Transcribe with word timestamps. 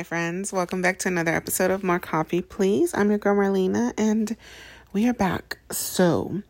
Hi, 0.00 0.04
friends. 0.04 0.50
Welcome 0.50 0.80
back 0.80 0.98
to 1.00 1.08
another 1.08 1.34
episode 1.34 1.70
of 1.70 1.84
More 1.84 1.98
Coffee, 1.98 2.40
Please. 2.40 2.94
I'm 2.94 3.10
your 3.10 3.18
girl 3.18 3.36
Marlena, 3.36 3.92
and 3.98 4.34
we 4.94 5.06
are 5.06 5.12
back. 5.12 5.58
So, 5.70 6.40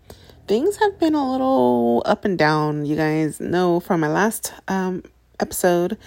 things 0.46 0.76
have 0.76 1.00
been 1.00 1.16
a 1.16 1.32
little 1.32 2.00
up 2.06 2.24
and 2.24 2.38
down. 2.38 2.86
You 2.86 2.94
guys 2.94 3.40
know 3.40 3.80
from 3.80 4.02
my 4.02 4.06
last 4.06 4.52
um, 4.68 5.02
episode, 5.40 5.98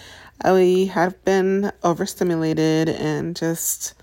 I 0.42 0.90
have 0.94 1.22
been 1.26 1.74
overstimulated 1.84 2.88
and 2.88 3.36
just 3.36 3.94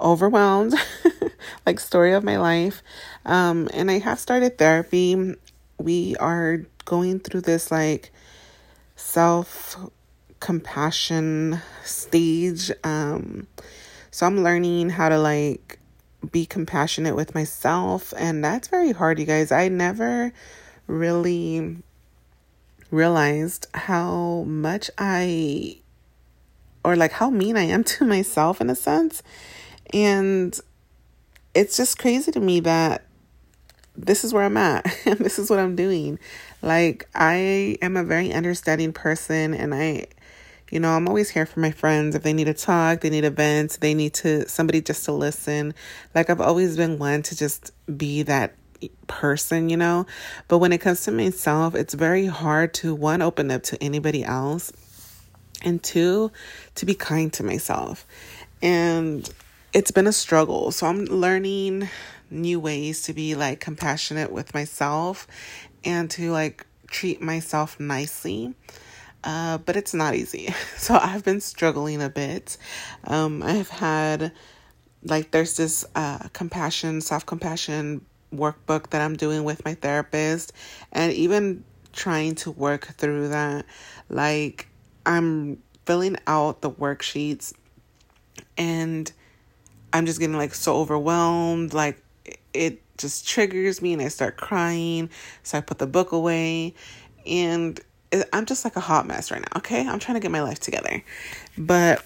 overwhelmed, 0.00 0.74
like 1.66 1.78
story 1.78 2.12
of 2.12 2.24
my 2.24 2.38
life. 2.38 2.82
Um, 3.24 3.68
and 3.72 3.88
I 3.88 4.00
have 4.00 4.18
started 4.18 4.58
therapy. 4.58 5.36
We 5.78 6.16
are 6.16 6.62
going 6.86 7.20
through 7.20 7.42
this 7.42 7.70
like 7.70 8.10
self 8.96 9.78
compassion 10.40 11.60
stage. 11.84 12.70
Um, 12.82 13.46
so 14.10 14.26
I'm 14.26 14.42
learning 14.42 14.90
how 14.90 15.08
to 15.08 15.18
like 15.18 15.78
be 16.32 16.44
compassionate 16.44 17.16
with 17.16 17.34
myself, 17.34 18.12
and 18.16 18.44
that's 18.44 18.68
very 18.68 18.92
hard, 18.92 19.18
you 19.18 19.26
guys. 19.26 19.52
I 19.52 19.68
never 19.68 20.32
really 20.86 21.76
realized 22.90 23.68
how 23.72 24.42
much 24.46 24.90
I 24.98 25.78
or 26.84 26.96
like 26.96 27.12
how 27.12 27.30
mean 27.30 27.56
I 27.56 27.64
am 27.64 27.84
to 27.94 28.04
myself 28.04 28.60
in 28.60 28.70
a 28.70 28.74
sense. 28.74 29.22
And 29.92 30.58
it's 31.54 31.76
just 31.76 31.98
crazy 31.98 32.30
to 32.32 32.40
me 32.40 32.60
that 32.60 33.04
this 33.96 34.24
is 34.24 34.32
where 34.32 34.44
I'm 34.44 34.56
at 34.56 34.86
and 35.06 35.18
this 35.18 35.38
is 35.38 35.50
what 35.50 35.58
I'm 35.58 35.76
doing. 35.76 36.18
Like 36.62 37.08
I 37.14 37.76
am 37.82 37.96
a 37.96 38.04
very 38.04 38.32
understanding 38.32 38.92
person 38.92 39.54
and 39.54 39.74
I 39.74 40.06
you 40.70 40.80
know, 40.80 40.90
I'm 40.90 41.08
always 41.08 41.30
here 41.30 41.46
for 41.46 41.60
my 41.60 41.72
friends 41.72 42.14
if 42.14 42.22
they 42.22 42.32
need 42.32 42.44
to 42.44 42.54
talk, 42.54 43.00
they 43.00 43.10
need 43.10 43.24
a 43.24 43.30
vent, 43.30 43.78
they 43.80 43.94
need 43.94 44.14
to 44.14 44.48
somebody 44.48 44.80
just 44.80 45.04
to 45.06 45.12
listen. 45.12 45.74
Like 46.14 46.30
I've 46.30 46.40
always 46.40 46.76
been 46.76 46.98
one 46.98 47.22
to 47.24 47.36
just 47.36 47.72
be 47.96 48.22
that 48.22 48.54
person, 49.06 49.68
you 49.68 49.76
know. 49.76 50.06
But 50.48 50.58
when 50.58 50.72
it 50.72 50.78
comes 50.78 51.04
to 51.04 51.12
myself, 51.12 51.74
it's 51.74 51.94
very 51.94 52.26
hard 52.26 52.72
to 52.74 52.94
one 52.94 53.20
open 53.20 53.50
up 53.50 53.64
to 53.64 53.82
anybody 53.82 54.24
else 54.24 54.72
and 55.62 55.82
two 55.82 56.30
to 56.76 56.86
be 56.86 56.94
kind 56.94 57.32
to 57.34 57.42
myself. 57.42 58.06
And 58.62 59.28
it's 59.72 59.90
been 59.90 60.06
a 60.06 60.12
struggle. 60.12 60.70
So 60.70 60.86
I'm 60.86 61.04
learning 61.04 61.88
new 62.30 62.60
ways 62.60 63.02
to 63.02 63.12
be 63.12 63.34
like 63.34 63.60
compassionate 63.60 64.30
with 64.30 64.54
myself 64.54 65.26
and 65.84 66.10
to 66.12 66.30
like 66.30 66.64
treat 66.86 67.20
myself 67.20 67.78
nicely 67.80 68.54
uh, 69.24 69.58
but 69.58 69.76
it's 69.76 69.94
not 69.94 70.14
easy. 70.14 70.54
So 70.76 70.94
I've 70.94 71.24
been 71.24 71.42
struggling 71.42 72.02
a 72.02 72.08
bit. 72.08 72.56
Um, 73.04 73.42
I've 73.42 73.68
had, 73.68 74.32
like, 75.04 75.30
there's 75.30 75.56
this 75.56 75.84
uh, 75.94 76.28
compassion, 76.32 77.02
self 77.02 77.26
compassion 77.26 78.04
workbook 78.34 78.90
that 78.90 79.02
I'm 79.02 79.14
doing 79.16 79.44
with 79.44 79.62
my 79.64 79.74
therapist, 79.74 80.52
and 80.90 81.12
even 81.12 81.64
trying 81.92 82.34
to 82.36 82.50
work 82.50 82.86
through 82.86 83.28
that. 83.28 83.66
Like, 84.08 84.68
I'm 85.04 85.62
filling 85.84 86.16
out 86.26 86.62
the 86.62 86.70
worksheets, 86.70 87.52
and 88.56 89.10
I'm 89.92 90.06
just 90.06 90.18
getting 90.18 90.36
like 90.36 90.54
so 90.54 90.76
overwhelmed. 90.76 91.74
Like, 91.74 92.02
it 92.54 92.82
just 92.96 93.28
triggers 93.28 93.82
me, 93.82 93.92
and 93.92 94.00
I 94.00 94.08
start 94.08 94.38
crying. 94.38 95.10
So 95.42 95.58
I 95.58 95.60
put 95.60 95.78
the 95.78 95.86
book 95.86 96.12
away, 96.12 96.74
and 97.26 97.78
I'm 98.32 98.46
just 98.46 98.64
like 98.64 98.76
a 98.76 98.80
hot 98.80 99.06
mess 99.06 99.30
right 99.30 99.40
now, 99.40 99.58
okay? 99.58 99.86
I'm 99.86 99.98
trying 99.98 100.16
to 100.16 100.20
get 100.20 100.30
my 100.30 100.42
life 100.42 100.58
together. 100.58 101.02
But 101.56 102.04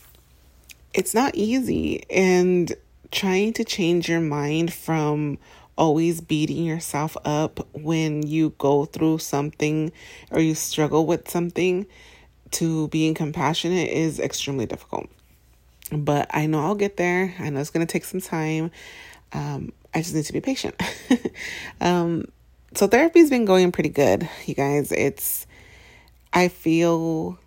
it's 0.92 1.14
not 1.14 1.34
easy 1.34 2.04
and 2.10 2.72
trying 3.10 3.52
to 3.54 3.64
change 3.64 4.08
your 4.08 4.20
mind 4.20 4.72
from 4.72 5.38
always 5.76 6.20
beating 6.20 6.64
yourself 6.64 7.16
up 7.24 7.66
when 7.72 8.24
you 8.26 8.50
go 8.58 8.84
through 8.84 9.18
something 9.18 9.92
or 10.30 10.40
you 10.40 10.54
struggle 10.54 11.06
with 11.06 11.28
something 11.28 11.86
to 12.52 12.86
being 12.88 13.14
compassionate 13.14 13.88
is 13.88 14.20
extremely 14.20 14.66
difficult. 14.66 15.08
But 15.90 16.30
I 16.30 16.46
know 16.46 16.60
I'll 16.60 16.74
get 16.76 16.96
there. 16.96 17.34
I 17.38 17.50
know 17.50 17.60
it's 17.60 17.70
going 17.70 17.86
to 17.86 17.92
take 17.92 18.04
some 18.04 18.20
time. 18.20 18.70
Um, 19.32 19.72
I 19.92 19.98
just 19.98 20.14
need 20.14 20.24
to 20.24 20.32
be 20.32 20.40
patient. 20.40 20.80
um, 21.80 22.26
so 22.74 22.86
therapy's 22.86 23.30
been 23.30 23.44
going 23.44 23.72
pretty 23.72 23.88
good, 23.88 24.28
you 24.46 24.54
guys. 24.54 24.92
It's 24.92 25.46
I 26.34 26.48
feel 26.48 27.38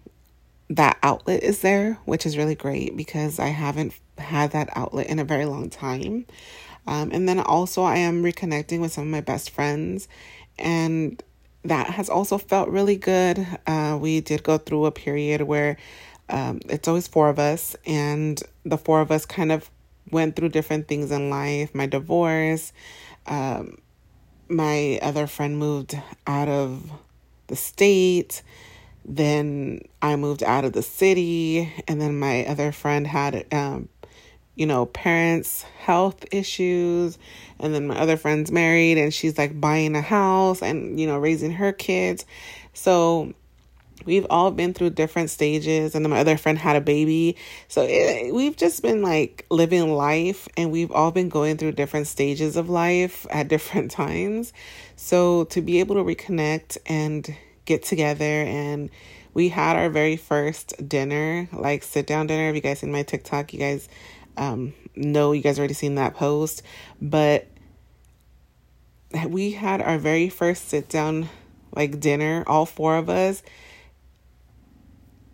that 0.69 0.97
outlet 1.03 1.43
is 1.43 1.59
there, 1.61 1.99
which 2.05 2.25
is 2.25 2.37
really 2.37 2.55
great 2.55 2.95
because 2.95 3.37
I 3.39 3.47
haven't 3.47 3.93
had 4.17 4.51
that 4.51 4.69
outlet 4.75 5.07
in 5.07 5.19
a 5.19 5.25
very 5.25 5.45
long 5.45 5.69
time. 5.69 6.25
Um, 6.87 7.11
and 7.11 7.27
then 7.27 7.39
also, 7.39 7.83
I 7.83 7.97
am 7.97 8.23
reconnecting 8.23 8.79
with 8.79 8.93
some 8.93 9.03
of 9.03 9.09
my 9.09 9.21
best 9.21 9.49
friends, 9.49 10.07
and 10.57 11.21
that 11.63 11.87
has 11.89 12.09
also 12.09 12.37
felt 12.37 12.69
really 12.69 12.95
good. 12.95 13.45
Uh, 13.67 13.97
we 13.99 14.21
did 14.21 14.43
go 14.43 14.57
through 14.57 14.85
a 14.85 14.91
period 14.91 15.41
where 15.41 15.75
um, 16.29 16.61
it's 16.69 16.87
always 16.87 17.07
four 17.07 17.27
of 17.27 17.39
us, 17.39 17.75
and 17.85 18.41
the 18.63 18.77
four 18.77 19.01
of 19.01 19.11
us 19.11 19.25
kind 19.25 19.51
of 19.51 19.69
went 20.11 20.37
through 20.37 20.47
different 20.49 20.87
things 20.87 21.11
in 21.11 21.29
life 21.29 21.75
my 21.75 21.85
divorce, 21.85 22.71
um, 23.25 23.77
my 24.47 24.97
other 25.01 25.27
friend 25.27 25.59
moved 25.59 25.99
out 26.25 26.47
of 26.47 26.89
the 27.47 27.55
state 27.57 28.41
then 29.07 29.81
I 30.01 30.17
moved 30.17 30.43
out 30.43 30.65
of 30.65 30.73
the 30.73 30.83
city, 30.83 31.73
and 31.87 32.01
then 32.01 32.19
my 32.19 32.45
other 32.45 32.73
friend 32.73 33.07
had, 33.07 33.45
um, 33.53 33.87
you 34.55 34.65
know, 34.65 34.85
parents' 34.87 35.61
health 35.61 36.25
issues, 36.31 37.17
and 37.59 37.73
then 37.73 37.87
my 37.87 37.97
other 37.97 38.17
friend's 38.17 38.51
married, 38.51 38.97
and 38.97 39.13
she's 39.13 39.37
like 39.37 39.59
buying 39.61 39.95
a 39.95 40.01
house 40.01 40.61
and 40.61 40.99
you 40.99 41.07
know 41.07 41.17
raising 41.17 41.51
her 41.53 41.71
kids. 41.71 42.25
So 42.73 43.33
we've 44.05 44.25
all 44.29 44.51
been 44.51 44.73
through 44.73 44.91
different 44.91 45.29
stages, 45.29 45.95
and 45.95 46.03
then 46.03 46.09
my 46.09 46.19
other 46.19 46.37
friend 46.37 46.57
had 46.57 46.75
a 46.75 46.81
baby. 46.81 47.37
So 47.69 47.83
it, 47.87 48.33
we've 48.33 48.57
just 48.57 48.81
been 48.81 49.01
like 49.01 49.45
living 49.49 49.93
life, 49.93 50.49
and 50.57 50.69
we've 50.69 50.91
all 50.91 51.11
been 51.11 51.29
going 51.29 51.57
through 51.57 51.73
different 51.73 52.07
stages 52.07 52.57
of 52.57 52.69
life 52.69 53.25
at 53.29 53.47
different 53.47 53.89
times. 53.91 54.51
So 54.97 55.45
to 55.45 55.61
be 55.61 55.79
able 55.79 55.95
to 55.95 56.03
reconnect 56.03 56.77
and 56.87 57.35
get 57.67 57.83
together 57.83 58.23
and 58.23 58.89
we 59.35 59.49
had 59.49 59.75
our 59.75 59.89
very 59.89 60.17
first 60.17 60.73
dinner, 60.89 61.47
like 61.53 61.83
sit 61.83 62.07
down 62.07 62.25
dinner. 62.25 62.49
If 62.49 62.55
you 62.55 62.61
guys 62.61 62.79
seen 62.79 62.91
my 62.91 63.03
TikTok, 63.03 63.53
you 63.53 63.59
guys 63.59 63.87
um, 64.35 64.73
know 64.95 65.31
you 65.31 65.43
guys 65.43 65.59
already 65.59 65.75
seen 65.75 65.93
that 65.95 66.15
post. 66.15 66.63
But 66.99 67.47
we 69.27 69.51
had 69.51 69.79
our 69.79 69.99
very 69.99 70.29
first 70.29 70.69
sit 70.69 70.89
down 70.89 71.29
like 71.75 71.99
dinner, 71.99 72.43
all 72.47 72.65
four 72.65 72.97
of 72.97 73.11
us, 73.11 73.43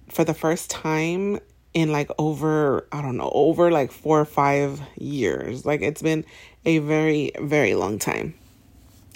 for 0.09 0.25
the 0.25 0.33
first 0.33 0.69
time 0.69 1.39
in 1.73 1.93
like 1.93 2.11
over, 2.19 2.85
I 2.91 3.01
don't 3.01 3.15
know, 3.15 3.31
over 3.33 3.71
like 3.71 3.93
four 3.93 4.19
or 4.19 4.25
five 4.25 4.81
years. 4.97 5.65
Like 5.65 5.81
it's 5.81 6.01
been 6.01 6.25
a 6.65 6.79
very, 6.79 7.31
very 7.39 7.73
long 7.73 7.99
time. 7.99 8.33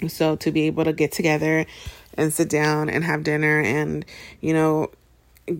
So 0.06 0.36
to 0.36 0.50
be 0.50 0.62
able 0.62 0.84
to 0.84 0.92
get 0.92 1.12
together 1.12 1.66
and 2.18 2.32
sit 2.32 2.50
down 2.50 2.90
and 2.90 3.04
have 3.04 3.22
dinner 3.22 3.60
and, 3.60 4.04
you 4.40 4.52
know, 4.52 4.90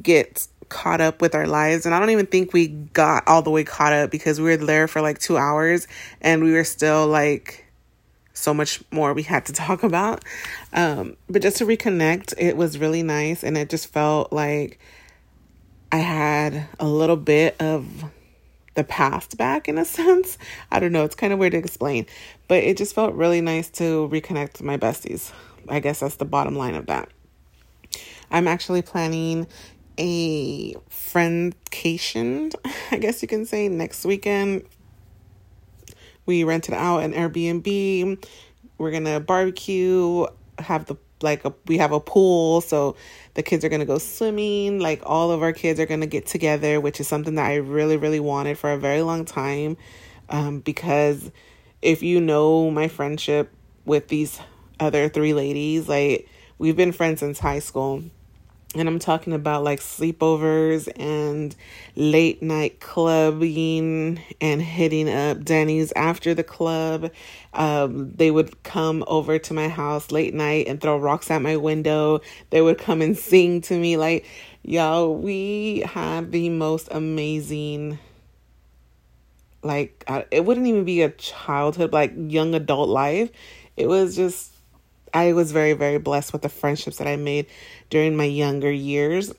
get 0.03 0.47
caught 0.69 1.01
up 1.01 1.23
with 1.23 1.35
our 1.35 1.47
lives. 1.47 1.87
And 1.87 1.95
I 1.95 1.99
don't 1.99 2.11
even 2.11 2.27
think 2.27 2.53
we 2.53 2.69
got 2.69 3.27
all 3.27 3.41
the 3.41 3.51
way 3.51 3.65
caught 3.65 3.93
up 3.93 4.11
because 4.11 4.41
we 4.41 4.51
were 4.51 4.57
there 4.57 4.87
for 4.87 5.01
like 5.01 5.19
two 5.19 5.39
hours 5.39 5.89
and 6.21 6.45
we 6.45 6.53
were 6.53 6.65
still 6.65 7.07
like 7.07 7.65
so 8.35 8.55
much 8.55 8.83
more 8.91 9.15
we 9.15 9.23
had 9.23 9.47
to 9.47 9.53
talk 9.55 9.83
about. 9.83 10.25
Um, 10.73 11.17
but 11.29 11.43
just 11.43 11.57
to 11.59 11.65
reconnect, 11.65 12.35
it 12.37 12.57
was 12.57 12.79
really 12.79 13.03
nice 13.03 13.43
and 13.43 13.57
it 13.57 13.71
just 13.71 13.89
felt 13.89 14.33
like 14.33 14.79
I 15.91 15.99
had 15.99 16.69
a 16.79 16.87
little 16.87 17.17
bit 17.17 17.57
of 17.61 18.05
the 18.75 18.85
past 18.85 19.37
back 19.37 19.69
in 19.69 19.79
a 19.79 19.85
sense. 19.87 20.39
I 20.71 20.81
don't 20.81 20.93
know, 20.93 21.05
it's 21.05 21.15
kind 21.15 21.33
of 21.33 21.39
weird 21.39 21.53
to 21.53 21.59
explain, 21.59 22.07
but 22.47 22.63
it 22.63 22.77
just 22.77 22.95
felt 22.95 23.15
really 23.15 23.41
nice 23.41 23.71
to 23.71 24.09
reconnect 24.13 24.55
with 24.55 24.63
my 24.63 24.77
besties. 24.77 25.33
I 25.71 25.81
guess 25.81 26.01
that's 26.01 26.17
the 26.17 26.25
bottom 26.25 26.57
line 26.57 26.75
of 26.75 26.87
that. 26.87 27.09
I'm 28.31 28.47
actually 28.47 28.83
planning 28.83 29.47
a 29.99 30.75
friendcation, 30.91 32.55
I 32.91 32.97
guess 32.99 33.23
you 33.23 33.29
can 33.29 33.47
say, 33.47 33.69
next 33.69 34.05
weekend. 34.05 34.65
We 36.27 36.45
rented 36.45 36.75
out 36.75 37.03
an 37.03 37.15
Airbnb. 37.15 38.25
We're 38.77 38.91
gonna 38.91 39.19
barbecue, 39.19 40.27
have 40.59 40.87
the 40.87 40.97
like 41.21 41.45
a, 41.45 41.53
we 41.67 41.79
have 41.79 41.91
a 41.91 41.99
pool, 41.99 42.61
so 42.61 42.95
the 43.35 43.43
kids 43.43 43.65
are 43.65 43.69
gonna 43.69 43.85
go 43.85 43.99
swimming. 43.99 44.79
Like 44.79 45.03
all 45.05 45.31
of 45.31 45.43
our 45.43 45.53
kids 45.53 45.81
are 45.81 45.87
gonna 45.87 46.07
get 46.07 46.27
together, 46.27 46.81
which 46.81 47.01
is 47.01 47.09
something 47.09 47.35
that 47.37 47.47
I 47.47 47.57
really, 47.57 47.97
really 47.97 48.21
wanted 48.21 48.59
for 48.59 48.71
a 48.71 48.79
very 48.79 49.03
long 49.03 49.25
time. 49.25 49.77
Um, 50.29 50.61
because 50.61 51.31
if 51.81 52.03
you 52.03 52.21
know 52.21 52.71
my 52.71 52.89
friendship 52.89 53.53
with 53.85 54.09
these 54.09 54.39
other 54.81 55.09
three 55.09 55.35
ladies, 55.35 55.89
like 55.89 56.29
we've 56.59 56.77
been 56.77 56.93
friends 56.93 57.21
since 57.21 57.39
high 57.39 57.61
school, 57.61 58.03
and 58.75 58.87
I'm 58.87 58.99
talking 58.99 59.33
about 59.33 59.65
like 59.65 59.81
sleepovers 59.81 60.89
and 61.01 61.57
late 61.97 62.43
night 62.43 62.81
clubbing 62.81 64.21
and 64.41 64.63
hitting 64.63 65.09
up 65.09 65.43
Denny's 65.43 65.91
after 65.93 66.35
the 66.35 66.45
club. 66.45 67.11
Um, 67.55 68.13
they 68.13 68.31
would 68.31 68.63
come 68.63 69.05
over 69.07 69.39
to 69.39 69.55
my 69.55 69.69
house 69.69 70.11
late 70.11 70.35
night 70.35 70.69
and 70.69 70.81
throw 70.81 70.99
rocks 70.99 71.31
at 71.31 71.41
my 71.41 71.57
window. 71.57 72.21
They 72.51 72.61
would 72.61 72.79
come 72.79 73.01
and 73.01 73.17
sing 73.17 73.63
to 73.63 73.79
me. 73.79 73.97
Like, 73.97 74.27
y'all, 74.63 75.15
we 75.15 75.81
had 75.87 76.31
the 76.31 76.51
most 76.51 76.89
amazing, 76.91 77.99
like, 79.63 80.05
it 80.31 80.45
wouldn't 80.45 80.67
even 80.67 80.85
be 80.85 81.01
a 81.01 81.11
childhood, 81.11 81.95
like 81.95 82.13
young 82.15 82.55
adult 82.55 82.91
life. 82.91 83.31
It 83.79 83.89
was 83.89 84.15
just 84.15 84.53
I 85.13 85.33
was 85.33 85.53
very, 85.53 85.73
very 85.73 85.99
blessed 85.99 86.33
with 86.33 86.43
the 86.43 86.49
friendships 86.49 86.99
that 86.99 87.07
I 87.07 87.17
made 87.17 87.47
during 87.91 88.17
my 88.17 88.25
younger 88.25 88.71
years. 88.71 89.33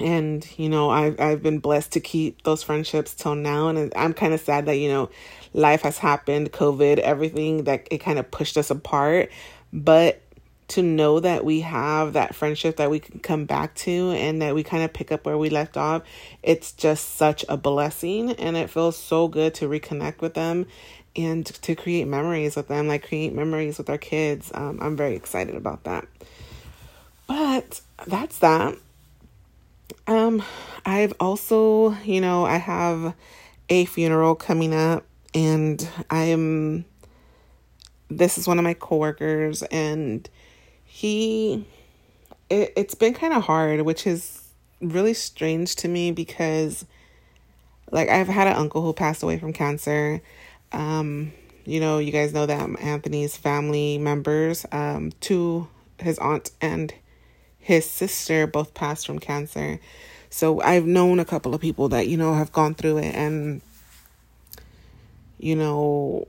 And, 0.00 0.46
you 0.58 0.68
know, 0.68 0.90
I've, 0.90 1.20
I've 1.20 1.42
been 1.42 1.60
blessed 1.60 1.92
to 1.92 2.00
keep 2.00 2.42
those 2.42 2.62
friendships 2.62 3.14
till 3.14 3.34
now. 3.34 3.68
And 3.68 3.92
I'm 3.94 4.12
kind 4.12 4.34
of 4.34 4.40
sad 4.40 4.66
that, 4.66 4.76
you 4.76 4.88
know, 4.88 5.10
life 5.52 5.82
has 5.82 5.98
happened, 5.98 6.52
COVID, 6.52 6.98
everything 6.98 7.64
that 7.64 7.86
it 7.90 7.98
kind 7.98 8.18
of 8.18 8.30
pushed 8.30 8.56
us 8.56 8.70
apart. 8.70 9.30
But 9.72 10.20
to 10.66 10.82
know 10.82 11.20
that 11.20 11.44
we 11.44 11.60
have 11.60 12.14
that 12.14 12.34
friendship 12.34 12.76
that 12.76 12.90
we 12.90 12.98
can 12.98 13.20
come 13.20 13.44
back 13.44 13.74
to 13.74 14.10
and 14.12 14.40
that 14.40 14.54
we 14.54 14.62
kind 14.62 14.82
of 14.82 14.92
pick 14.92 15.12
up 15.12 15.26
where 15.26 15.38
we 15.38 15.50
left 15.50 15.76
off, 15.76 16.02
it's 16.42 16.72
just 16.72 17.14
such 17.14 17.44
a 17.48 17.56
blessing. 17.56 18.32
And 18.32 18.56
it 18.56 18.70
feels 18.70 18.96
so 18.96 19.28
good 19.28 19.54
to 19.54 19.68
reconnect 19.68 20.20
with 20.20 20.34
them 20.34 20.66
and 21.16 21.46
to 21.46 21.74
create 21.74 22.06
memories 22.06 22.56
with 22.56 22.68
them, 22.68 22.88
like 22.88 23.06
create 23.06 23.32
memories 23.32 23.78
with 23.78 23.88
our 23.88 23.98
kids. 23.98 24.50
Um, 24.54 24.78
I'm 24.82 24.96
very 24.96 25.14
excited 25.14 25.54
about 25.54 25.84
that. 25.84 26.06
But 27.26 27.80
that's 28.06 28.38
that. 28.38 28.76
Um, 30.06 30.42
I've 30.84 31.14
also, 31.20 31.94
you 32.04 32.20
know, 32.20 32.44
I 32.44 32.56
have 32.56 33.14
a 33.68 33.84
funeral 33.86 34.34
coming 34.34 34.74
up, 34.74 35.04
and 35.34 35.86
I'm. 36.10 36.84
This 38.10 38.36
is 38.38 38.46
one 38.46 38.58
of 38.58 38.64
my 38.64 38.74
coworkers, 38.74 39.62
and 39.64 40.28
he. 40.84 41.66
It, 42.50 42.74
it's 42.76 42.94
been 42.94 43.14
kind 43.14 43.32
of 43.32 43.44
hard, 43.44 43.82
which 43.82 44.06
is 44.06 44.48
really 44.80 45.14
strange 45.14 45.76
to 45.76 45.88
me 45.88 46.12
because, 46.12 46.84
like, 47.90 48.10
I've 48.10 48.28
had 48.28 48.46
an 48.46 48.56
uncle 48.56 48.82
who 48.82 48.92
passed 48.92 49.22
away 49.22 49.38
from 49.38 49.54
cancer 49.54 50.20
um, 50.74 51.32
you 51.64 51.80
know, 51.80 51.98
you 51.98 52.12
guys 52.12 52.32
know 52.32 52.46
that 52.46 52.80
Anthony's 52.80 53.36
family 53.36 53.96
members, 53.98 54.66
um, 54.72 55.12
to 55.22 55.68
his 55.98 56.18
aunt 56.18 56.50
and 56.60 56.92
his 57.58 57.88
sister 57.88 58.46
both 58.46 58.74
passed 58.74 59.06
from 59.06 59.18
cancer. 59.18 59.80
So 60.28 60.60
I've 60.60 60.84
known 60.84 61.20
a 61.20 61.24
couple 61.24 61.54
of 61.54 61.60
people 61.60 61.88
that, 61.90 62.08
you 62.08 62.16
know, 62.16 62.34
have 62.34 62.52
gone 62.52 62.74
through 62.74 62.98
it 62.98 63.14
and, 63.14 63.62
you 65.38 65.56
know, 65.56 66.28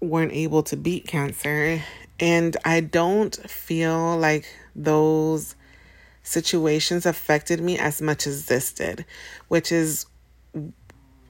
weren't 0.00 0.32
able 0.32 0.62
to 0.64 0.76
beat 0.76 1.06
cancer. 1.06 1.82
And 2.20 2.56
I 2.64 2.80
don't 2.80 3.34
feel 3.50 4.16
like 4.16 4.46
those 4.74 5.56
situations 6.22 7.04
affected 7.04 7.60
me 7.60 7.78
as 7.78 8.00
much 8.00 8.26
as 8.26 8.46
this 8.46 8.72
did, 8.72 9.04
which 9.48 9.72
is 9.72 10.06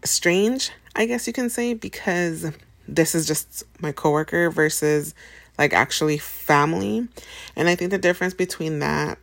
strange 0.04 0.70
I 0.94 1.06
guess 1.06 1.26
you 1.26 1.32
can 1.32 1.48
say, 1.48 1.74
because 1.74 2.52
this 2.86 3.14
is 3.14 3.26
just 3.26 3.64
my 3.80 3.92
coworker 3.92 4.50
versus 4.50 5.14
like 5.58 5.72
actually 5.72 6.18
family. 6.18 7.08
And 7.56 7.68
I 7.68 7.74
think 7.74 7.90
the 7.90 7.98
difference 7.98 8.34
between 8.34 8.80
that 8.80 9.18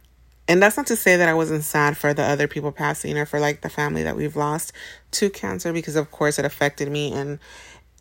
and 0.48 0.64
that's 0.64 0.78
not 0.78 0.88
to 0.88 0.96
say 0.96 1.16
that 1.16 1.30
I 1.30 1.36
wasn't 1.36 1.64
sad 1.64 1.96
for 1.96 2.12
the 2.12 2.24
other 2.24 2.48
people 2.48 2.72
passing 2.72 3.20
or 3.20 3.28
for 3.28 3.40
like 3.40 3.62
the 3.62 3.70
family 3.70 4.02
that 4.02 4.16
we've 4.16 4.36
lost 4.36 4.74
to 5.12 5.30
cancer 5.30 5.72
because 5.72 5.96
of 5.96 6.10
course 6.10 6.40
it 6.40 6.46
affected 6.46 6.90
me 6.90 7.14
and 7.14 7.38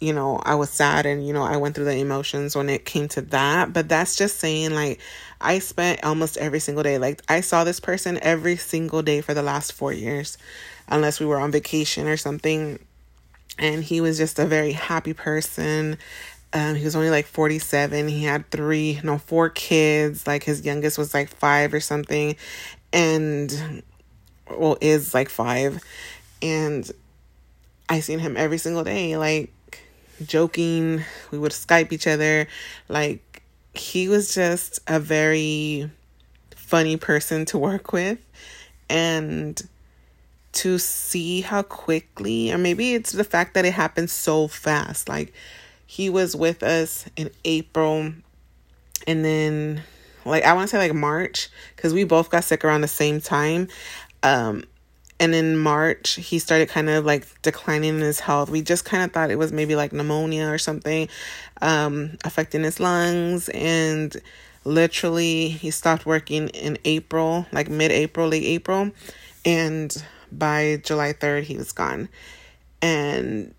you 0.01 0.13
know, 0.13 0.41
I 0.45 0.55
was 0.55 0.71
sad 0.71 1.07
and 1.07 1.27
you 1.27 1.33
know, 1.33 1.43
I 1.43 1.57
went 1.57 1.75
through 1.75 1.87
the 1.87 1.97
emotions 1.97 2.55
when 2.55 2.71
it 2.71 2.85
came 2.85 3.09
to 3.09 3.21
that, 3.21 3.73
but 3.73 3.89
that's 3.89 4.17
just 4.17 4.39
saying 4.39 4.71
like 4.71 5.01
I 5.41 5.59
spent 5.59 6.05
almost 6.05 6.39
every 6.39 6.61
single 6.61 6.85
day 6.85 6.97
like 6.97 7.21
I 7.29 7.43
saw 7.43 7.65
this 7.65 7.81
person 7.81 8.19
every 8.23 8.57
single 8.57 9.03
day 9.03 9.21
for 9.21 9.35
the 9.35 9.43
last 9.43 9.73
4 9.73 9.93
years 9.93 10.39
unless 10.89 11.21
we 11.21 11.27
were 11.27 11.39
on 11.39 11.51
vacation 11.53 12.07
or 12.09 12.17
something 12.17 12.79
and 13.59 13.83
he 13.83 14.01
was 14.01 14.19
just 14.19 14.39
a 14.39 14.47
very 14.47 14.73
happy 14.73 15.13
person. 15.13 15.99
Um, 16.53 16.77
he 16.77 16.85
was 16.85 16.97
only 16.97 17.11
like 17.11 17.27
47. 17.27 18.09
He 18.09 18.25
had 18.25 18.51
three, 18.51 19.01
no, 19.03 19.19
four 19.19 19.51
kids. 19.51 20.27
Like 20.27 20.45
his 20.45 20.65
youngest 20.65 20.97
was 20.97 21.13
like 21.13 21.29
five 21.29 21.75
or 21.75 21.81
something, 21.81 22.37
and 22.93 23.83
well, 24.51 24.79
is 24.81 25.13
like 25.13 25.29
five. 25.29 25.83
And 26.41 26.91
I 27.89 28.01
seen 28.01 28.19
him 28.19 28.37
every 28.37 28.59
single 28.59 28.85
day, 28.85 29.17
like 29.17 29.53
joking. 30.25 31.05
We 31.31 31.39
would 31.39 31.53
Skype 31.53 31.93
each 31.93 32.07
other. 32.07 32.47
Like 32.89 33.43
he 33.75 34.09
was 34.09 34.35
just 34.35 34.79
a 34.87 34.99
very 35.01 35.91
funny 36.55 36.97
person 36.97 37.45
to 37.47 37.59
work 37.59 37.93
with. 37.93 38.19
And 38.89 39.61
to 40.59 40.79
see 40.79 41.41
how 41.41 41.63
quickly, 41.63 42.53
or 42.53 42.59
maybe 42.59 42.95
it's 42.95 43.13
the 43.13 43.25
fact 43.25 43.55
that 43.55 43.65
it 43.65 43.73
happened 43.73 44.11
so 44.11 44.49
fast. 44.49 45.09
Like 45.09 45.33
he 45.87 46.11
was 46.11 46.35
with 46.35 46.63
us 46.63 47.07
in 47.17 47.31
April, 47.45 48.13
and 49.07 49.25
then 49.25 49.83
like 50.25 50.45
I 50.45 50.53
want 50.55 50.69
to 50.69 50.77
say 50.77 50.79
like 50.79 50.95
March 50.95 51.49
because 51.77 51.95
we 51.95 52.03
both 52.03 52.31
got 52.31 52.43
sick 52.43 52.65
around 52.65 52.81
the 52.81 52.89
same 52.89 53.21
time. 53.21 53.69
Um, 54.25 54.65
and 55.21 55.35
in 55.35 55.57
March, 55.57 56.15
he 56.15 56.39
started 56.39 56.69
kind 56.69 56.89
of 56.89 57.05
like 57.05 57.27
declining 57.43 57.95
in 57.95 58.01
his 58.01 58.21
health. 58.21 58.51
We 58.51 58.63
just 58.63 58.85
kind 58.85 59.05
of 59.05 59.13
thought 59.13 59.31
it 59.31 59.39
was 59.39 59.53
maybe 59.53 59.77
like 59.77 59.93
pneumonia 59.93 60.49
or 60.49 60.59
something 60.59 61.09
um, 61.63 62.19
affecting 62.25 62.65
his 62.65 62.81
lungs. 62.81 63.49
And 63.51 64.17
literally, 64.65 65.51
he 65.51 65.71
stopped 65.71 66.05
working 66.05 66.49
in 66.49 66.79
April, 66.85 67.47
like 67.53 67.69
mid 67.69 67.93
April, 67.93 68.29
late 68.29 68.45
April. 68.45 68.91
And 69.45 70.05
by 70.31 70.81
July 70.85 71.13
3rd, 71.13 71.45
he 71.45 71.57
was 71.57 71.73
gone. 71.73 72.09
And 72.83 73.55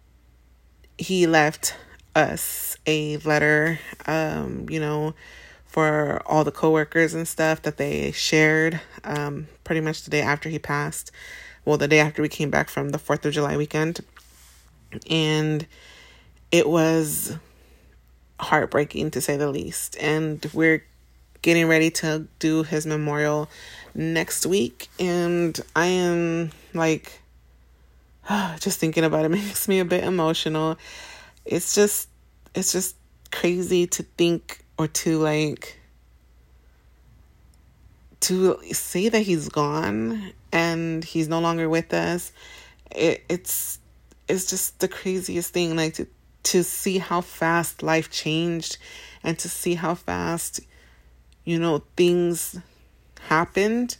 he 0.98 1.28
left 1.28 1.76
us 2.16 2.78
a 2.86 3.18
letter, 3.18 3.80
um, 4.06 4.68
you 4.70 4.80
know, 4.80 5.14
for 5.66 6.22
all 6.26 6.44
the 6.44 6.52
coworkers 6.52 7.14
and 7.14 7.28
stuff 7.28 7.62
that 7.62 7.78
they 7.78 8.12
shared 8.12 8.82
um, 9.04 9.48
pretty 9.64 9.82
much 9.82 10.04
the 10.04 10.10
day 10.10 10.22
after 10.22 10.50
he 10.50 10.60
passed. 10.60 11.12
Well, 11.66 11.78
the 11.78 11.88
day 11.88 12.00
after 12.00 12.22
we 12.22 12.30
came 12.30 12.50
back 12.50 12.70
from 12.70 12.90
the 12.90 12.98
4th 12.98 13.26
of 13.26 13.34
July 13.34 13.56
weekend. 13.56 14.00
And 15.10 15.68
it 16.52 16.68
was 16.68 17.38
heartbreaking 18.40 19.12
to 19.12 19.22
say 19.22 19.38
the 19.38 19.50
least. 19.50 19.96
And 20.00 20.46
we're 20.54 20.84
getting 21.42 21.68
ready 21.68 21.92
to 21.92 22.28
do 22.40 22.64
his 22.64 22.86
memorial 22.86 23.50
next 23.94 24.46
week. 24.46 24.90
And 25.00 25.60
I 25.76 25.86
am 25.86 26.52
like, 26.74 27.22
just 28.60 28.80
thinking 28.80 29.04
about 29.04 29.26
it 29.26 29.30
makes 29.30 29.68
me 29.68 29.80
a 29.80 29.86
bit 29.86 30.04
emotional. 30.04 30.78
It's 31.46 31.74
just, 31.76 32.10
it's 32.56 32.72
just 32.72 32.96
crazy 33.32 33.88
to 33.88 34.04
think 34.04 34.60
or 34.78 34.88
to 34.88 35.20
like, 35.20 35.80
to 38.22 38.60
say 38.72 39.10
that 39.10 39.22
he's 39.22 39.50
gone 39.50 40.34
and 40.52 41.04
he's 41.04 41.28
no 41.28 41.40
longer 41.40 41.70
with 41.70 41.94
us. 41.94 42.32
It, 42.92 43.24
it's, 43.30 43.80
it's 44.28 44.50
just 44.50 44.80
the 44.80 44.88
craziest 44.88 45.54
thing. 45.54 45.76
Like 45.76 45.96
to, 45.96 46.08
to 46.44 46.64
see 46.64 46.98
how 46.98 47.22
fast 47.22 47.82
life 47.84 48.12
changed 48.12 48.78
and 49.24 49.38
to 49.40 49.50
see 49.50 49.76
how 49.76 49.96
fast, 49.96 50.60
you 51.46 51.60
know, 51.60 51.84
things 51.96 52.60
happened 53.22 53.98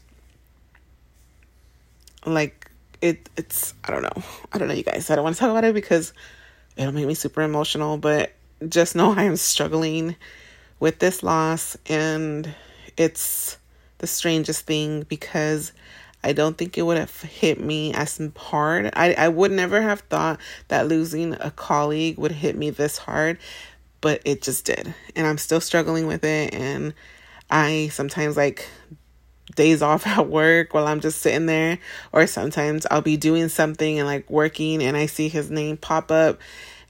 like 2.26 2.59
it 3.02 3.30
it's 3.38 3.74
I 3.84 3.92
don't 3.92 4.04
know. 4.04 4.24
I 4.52 4.58
don't 4.58 4.68
know 4.68 4.74
you 4.74 4.84
guys. 4.84 5.10
I 5.10 5.16
don't 5.16 5.24
want 5.24 5.36
to 5.36 5.40
talk 5.40 5.52
about 5.52 5.64
it 5.64 5.74
because 5.74 6.14
it'll 6.76 6.94
make 6.94 7.08
me 7.08 7.14
super 7.14 7.42
emotional, 7.42 7.98
but 7.98 8.34
just 8.68 8.96
know 8.96 9.14
I 9.18 9.24
am 9.24 9.36
struggling 9.36 10.16
with 10.80 11.00
this 11.00 11.24
loss 11.24 11.78
and 11.88 12.54
it's 12.98 13.58
the 14.00 14.08
strangest 14.08 14.66
thing 14.66 15.04
because 15.04 15.74
I 16.24 16.34
don't 16.34 16.58
think 16.58 16.78
it 16.78 16.82
would 16.82 16.98
have 16.98 17.22
hit 17.22 17.60
me 17.60 17.94
as 17.94 18.20
hard. 18.36 18.92
I, 18.94 19.14
I 19.14 19.30
would 19.30 19.52
never 19.52 19.82
have 19.82 20.02
thought 20.02 20.40
that 20.68 20.88
losing 20.88 21.34
a 21.40 21.52
colleague 21.52 22.18
would 22.18 22.34
hit 22.34 22.58
me 22.58 22.72
this 22.72 22.98
hard, 22.98 23.38
but 24.02 24.22
it 24.26 24.42
just 24.42 24.66
did. 24.66 24.94
And 25.16 25.26
I'm 25.26 25.38
still 25.38 25.62
struggling 25.62 26.08
with 26.08 26.26
it. 26.26 26.54
And 26.54 26.94
I 27.50 27.90
sometimes 27.94 28.36
like 28.36 28.68
days 29.56 29.82
off 29.82 30.06
at 30.08 30.28
work 30.28 30.74
while 30.74 30.88
I'm 30.88 31.00
just 31.00 31.22
sitting 31.22 31.46
there, 31.46 31.80
or 32.12 32.28
sometimes 32.28 32.86
I'll 32.90 33.02
be 33.02 33.18
doing 33.18 33.50
something 33.50 34.00
and 34.00 34.08
like 34.08 34.30
working 34.30 34.84
and 34.84 34.96
I 34.96 35.06
see 35.06 35.30
his 35.30 35.50
name 35.50 35.78
pop 35.78 36.12
up 36.12 36.40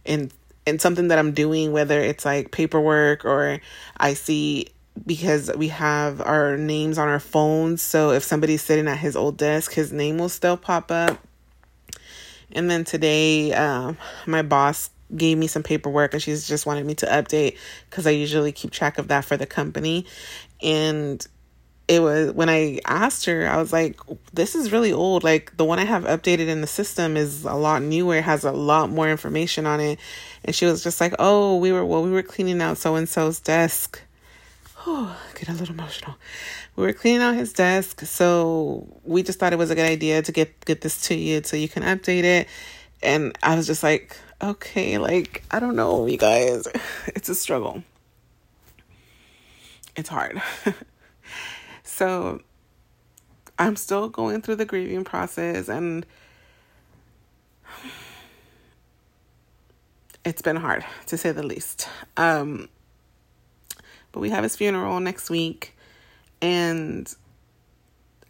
in 0.06 0.32
in 0.66 0.80
something 0.80 1.08
that 1.08 1.18
I'm 1.18 1.32
doing, 1.32 1.72
whether 1.72 2.00
it's 2.00 2.26
like 2.26 2.52
paperwork 2.52 3.26
or 3.26 3.60
I 3.98 4.14
see 4.14 4.68
because 5.06 5.52
we 5.56 5.70
have 5.70 6.22
our 6.22 6.58
names 6.58 6.98
on 6.98 7.08
our 7.08 7.20
phones. 7.20 7.82
So 7.82 8.12
if 8.12 8.24
somebody's 8.24 8.62
sitting 8.62 8.88
at 8.88 8.98
his 8.98 9.16
old 9.16 9.38
desk, 9.38 9.74
his 9.74 9.92
name 9.92 10.18
will 10.18 10.30
still 10.30 10.58
pop 10.58 10.92
up. 10.92 11.18
And 12.52 12.70
then 12.70 12.84
today, 12.84 13.54
um, 13.54 13.98
my 14.26 14.42
boss 14.42 14.90
gave 15.16 15.38
me 15.38 15.48
some 15.48 15.64
paperwork 15.64 16.14
and 16.14 16.22
she's 16.22 16.48
just 16.48 16.66
wanted 16.66 16.86
me 16.86 16.96
to 16.96 17.06
update 17.08 17.58
because 17.90 18.06
I 18.06 18.12
usually 18.12 18.52
keep 18.52 18.72
track 18.72 18.98
of 18.98 19.08
that 19.08 19.26
for 19.26 19.38
the 19.38 19.46
company. 19.46 20.06
And 20.62 21.26
it 21.90 22.04
was 22.04 22.32
when 22.34 22.50
I 22.50 22.80
asked 22.86 23.26
her, 23.26 23.48
I 23.48 23.58
was 23.58 23.74
like, 23.74 24.00
this 24.32 24.54
is 24.54 24.72
really 24.72 24.94
old. 24.94 25.24
Like 25.24 25.58
the 25.58 25.66
one 25.66 25.80
I 25.80 25.86
have 25.86 26.04
updated 26.04 26.48
in 26.48 26.62
the 26.62 26.68
system 26.68 27.18
is 27.18 27.46
a 27.46 27.56
lot 27.56 27.82
newer, 27.82 28.22
has 28.22 28.44
a 28.44 28.52
lot 28.52 28.92
more 28.92 29.10
information 29.10 29.66
on 29.66 29.80
it. 29.80 29.98
And 30.46 30.56
she 30.56 30.68
was 30.68 30.84
just 30.84 31.02
like, 31.02 31.16
oh, 31.18 31.58
we 31.58 31.72
were, 31.72 31.84
well, 31.84 32.04
we 32.04 32.12
were 32.12 32.22
cleaning 32.22 32.62
out 32.62 32.78
so 32.78 32.94
and 32.94 33.10
so's 33.10 33.40
desk. 33.40 34.00
Oh, 34.86 35.20
get 35.34 35.50
a 35.50 35.54
little 35.54 35.74
emotional. 35.74 36.16
We 36.76 36.86
were 36.86 36.94
cleaning 36.94 37.24
out 37.24 37.34
his 37.34 37.54
desk, 37.54 38.02
so 38.02 38.88
we 39.04 39.24
just 39.24 39.40
thought 39.40 39.52
it 39.52 39.60
was 39.60 39.72
a 39.72 39.76
good 39.76 39.90
idea 39.90 40.22
to 40.22 40.32
get 40.32 40.64
get 40.66 40.82
this 40.82 41.02
to 41.08 41.16
you 41.16 41.42
so 41.44 41.58
you 41.58 41.68
can 41.68 41.82
update 41.82 42.24
it. 42.24 42.48
And 43.02 43.36
I 43.42 43.56
was 43.56 43.66
just 43.66 43.82
like, 43.82 44.16
okay, 44.44 45.00
like 45.00 45.44
I 45.50 45.60
don't 45.60 45.76
know, 45.76 46.06
you 46.06 46.18
guys, 46.18 46.68
it's 47.08 47.30
a 47.30 47.36
struggle. 47.36 47.84
It's 49.96 50.10
hard. 50.10 50.40
so 52.00 52.40
I'm 53.58 53.76
still 53.76 54.08
going 54.08 54.42
through 54.42 54.56
the 54.56 54.64
grieving 54.64 55.04
process 55.04 55.68
and 55.68 56.06
it's 60.24 60.42
been 60.42 60.56
hard 60.56 60.86
to 61.08 61.18
say 61.18 61.34
the 61.34 61.44
least. 61.44 61.90
Um, 62.16 62.70
but 64.14 64.22
we 64.22 64.30
have 64.30 64.44
his 64.44 64.56
funeral 64.56 65.02
next 65.02 65.30
week 65.30 65.76
and 66.42 67.14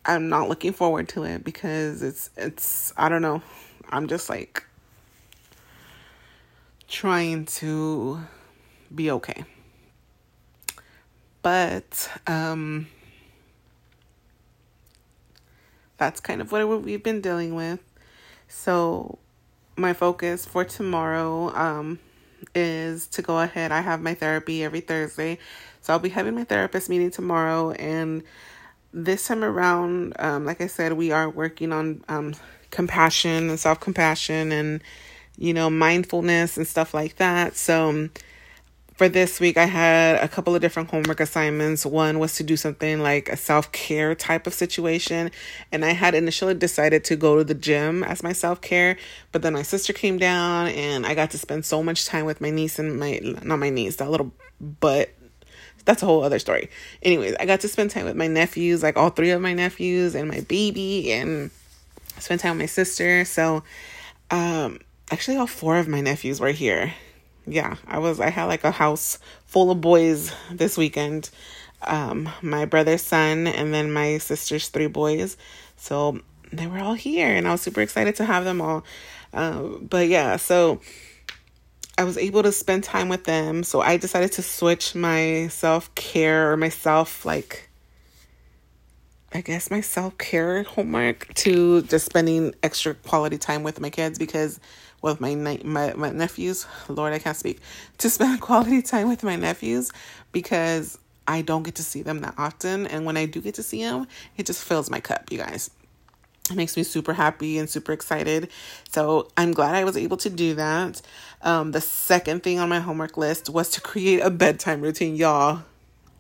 I'm 0.04 0.30
not 0.30 0.50
looking 0.50 0.74
forward 0.74 1.08
to 1.10 1.22
it 1.26 1.44
because 1.44 2.02
it's 2.02 2.32
it's 2.38 2.92
I 2.98 3.08
don't 3.08 3.22
know. 3.22 3.44
I'm 3.92 4.08
just 4.08 4.32
like 4.32 4.64
trying 6.88 7.46
to 7.46 8.20
be 8.96 9.12
okay. 9.12 9.46
But 11.44 12.10
um 12.26 12.88
that's 16.00 16.20
kind 16.20 16.42
of 16.42 16.52
what 16.52 16.82
we've 16.82 17.04
been 17.04 17.22
dealing 17.22 17.54
with. 17.54 17.80
So 18.48 19.20
my 19.76 19.94
focus 19.94 20.46
for 20.46 20.66
tomorrow 20.66 21.56
um 21.56 22.00
is 22.56 23.08
to 23.08 23.22
go 23.22 23.40
ahead. 23.40 23.72
I 23.72 23.82
have 23.82 24.02
my 24.02 24.14
therapy 24.14 24.64
every 24.64 24.82
Thursday. 24.82 25.38
So 25.82 25.94
I'll 25.94 26.00
be 26.00 26.10
having 26.10 26.36
my 26.36 26.44
therapist 26.44 26.90
meeting 26.90 27.12
tomorrow. 27.12 27.72
And 27.72 28.24
this 28.94 29.28
time 29.28 29.44
around, 29.44 30.14
um, 30.20 30.46
like 30.46 30.62
I 30.62 30.68
said, 30.68 30.94
we 30.94 31.12
are 31.12 31.30
working 31.30 31.72
on 31.72 32.04
um, 32.08 32.36
compassion 32.72 33.50
and 33.50 33.60
self 33.60 33.80
compassion 33.80 34.52
and, 34.52 34.82
you 35.38 35.54
know, 35.54 35.70
mindfulness 35.70 36.58
and 36.58 36.68
stuff 36.68 36.94
like 36.94 37.18
that. 37.18 37.56
So, 37.56 38.10
for 39.00 39.08
this 39.08 39.40
week, 39.40 39.56
I 39.56 39.64
had 39.64 40.22
a 40.22 40.28
couple 40.28 40.54
of 40.54 40.60
different 40.60 40.92
homework 40.92 41.22
assignments. 41.22 41.86
One 41.86 42.20
was 42.20 42.36
to 42.36 42.44
do 42.44 42.58
something 42.58 43.00
like 43.00 43.30
a 43.30 43.38
self 43.38 43.72
care 43.72 44.14
type 44.14 44.46
of 44.46 44.54
situation. 44.54 45.32
And 45.72 45.86
I 45.86 45.92
had 45.92 46.16
initially 46.16 46.54
decided 46.54 47.06
to 47.06 47.16
go 47.16 47.38
to 47.38 47.46
the 47.46 47.54
gym 47.54 48.04
as 48.04 48.24
my 48.24 48.34
self 48.34 48.60
care, 48.60 48.98
but 49.32 49.42
then 49.42 49.54
my 49.54 49.62
sister 49.62 49.94
came 49.94 50.18
down 50.18 50.68
and 50.68 51.06
I 51.06 51.16
got 51.16 51.32
to 51.32 51.38
spend 51.38 51.64
so 51.64 51.82
much 51.82 52.08
time 52.08 52.26
with 52.26 52.42
my 52.42 52.50
niece 52.50 52.78
and 52.78 53.00
my, 53.00 53.22
not 53.42 53.58
my 53.58 53.70
niece, 53.70 53.96
that 53.96 54.12
little 54.12 54.34
butt. 54.60 55.10
That's 55.86 56.04
a 56.04 56.06
whole 56.06 56.22
other 56.22 56.38
story. 56.38 56.70
Anyways, 57.02 57.38
I 57.40 57.46
got 57.46 57.62
to 57.62 57.70
spend 57.70 57.92
time 57.92 58.04
with 58.04 58.18
my 58.18 58.28
nephews, 58.28 58.84
like 58.84 58.98
all 58.98 59.12
three 59.12 59.32
of 59.32 59.40
my 59.40 59.54
nephews 59.54 60.14
and 60.14 60.28
my 60.28 60.42
baby, 60.42 61.14
and 61.14 61.52
spend 62.18 62.42
time 62.42 62.58
with 62.58 62.64
my 62.64 62.66
sister. 62.66 63.24
So, 63.24 63.64
um, 64.30 64.82
actually, 65.10 65.38
all 65.38 65.48
four 65.48 65.78
of 65.78 65.88
my 65.88 66.02
nephews 66.02 66.42
were 66.42 66.52
here 66.52 66.94
yeah, 67.46 67.76
I 67.88 68.00
was 68.00 68.20
I 68.20 68.30
had 68.30 68.46
like 68.46 68.64
a 68.64 68.72
house 68.72 69.20
full 69.46 69.72
of 69.72 69.82
boys 69.82 70.32
this 70.52 70.78
weekend. 70.78 71.30
Um, 71.82 72.30
my 72.42 72.66
brother's 72.66 73.02
son 73.02 73.48
and 73.48 73.74
then 73.74 73.92
my 73.92 74.18
sister's 74.18 74.68
three 74.68 74.88
boys. 74.88 75.38
So 75.78 76.20
they 76.52 76.68
were 76.68 76.80
all 76.80 76.94
here 76.94 77.28
and 77.28 77.48
I 77.48 77.52
was 77.52 77.62
super 77.62 77.82
excited 77.82 78.16
to 78.18 78.26
have 78.26 78.44
them 78.44 78.62
all. 78.62 78.84
Uh, 79.34 79.62
but 79.82 80.08
yeah, 80.08 80.36
so 80.36 80.82
I 81.98 82.04
was 82.04 82.18
able 82.18 82.44
to 82.44 82.52
spend 82.52 82.84
time 82.84 83.10
with 83.10 83.26
them. 83.26 83.64
So 83.64 83.82
I 83.82 83.98
decided 83.98 84.32
to 84.34 84.42
switch 84.42 84.96
my 84.96 85.48
self 85.48 85.94
care 85.96 86.52
or 86.52 86.58
myself 86.58 87.26
like 87.26 87.70
I 89.32 89.42
guess 89.42 89.70
my 89.70 89.82
self 89.82 90.18
care 90.18 90.64
homework 90.64 91.32
to 91.36 91.84
just 91.84 92.06
spending 92.06 92.56
extra 92.64 92.96
quality 92.96 93.38
time 93.38 93.64
with 93.64 93.80
my 93.80 93.90
kids 93.90 94.18
because 94.18 94.60
with 95.02 95.22
my, 95.22 95.36
my 95.36 95.94
my 95.96 96.10
nephews. 96.12 96.66
Lord, 96.88 97.14
I 97.14 97.20
can't 97.20 97.38
speak. 97.38 97.60
To 98.00 98.10
spend 98.10 98.42
quality 98.42 98.82
time 98.82 99.08
with 99.08 99.24
my 99.24 99.36
nephews 99.36 99.92
because 100.32 100.98
I 101.28 101.42
don't 101.42 101.64
get 101.64 101.76
to 101.76 101.84
see 101.84 102.02
them 102.02 102.22
that 102.22 102.36
often, 102.38 102.88
and 102.88 103.06
when 103.06 103.18
I 103.18 103.26
do 103.26 103.42
get 103.42 103.56
to 103.56 103.64
see 103.64 103.84
them, 103.84 104.08
it 104.38 104.46
just 104.46 104.64
fills 104.64 104.90
my 104.90 105.00
cup, 105.00 105.32
you 105.32 105.38
guys. 105.38 105.70
It 106.50 106.56
makes 106.56 106.76
me 106.76 106.82
super 106.84 107.14
happy 107.14 107.60
and 107.60 107.70
super 107.70 107.92
excited. 107.92 108.50
So 108.90 109.30
I'm 109.38 109.52
glad 109.52 109.76
I 109.76 109.84
was 109.84 109.96
able 109.96 110.18
to 110.18 110.30
do 110.32 110.56
that. 110.56 111.00
Um, 111.44 111.72
the 111.72 111.82
second 111.82 112.42
thing 112.42 112.58
on 112.58 112.70
my 112.70 112.80
homework 112.80 113.18
list 113.18 113.50
was 113.50 113.70
to 113.72 113.82
create 113.82 114.22
a 114.22 114.32
bedtime 114.32 114.82
routine, 114.82 115.16
y'all. 115.16 115.62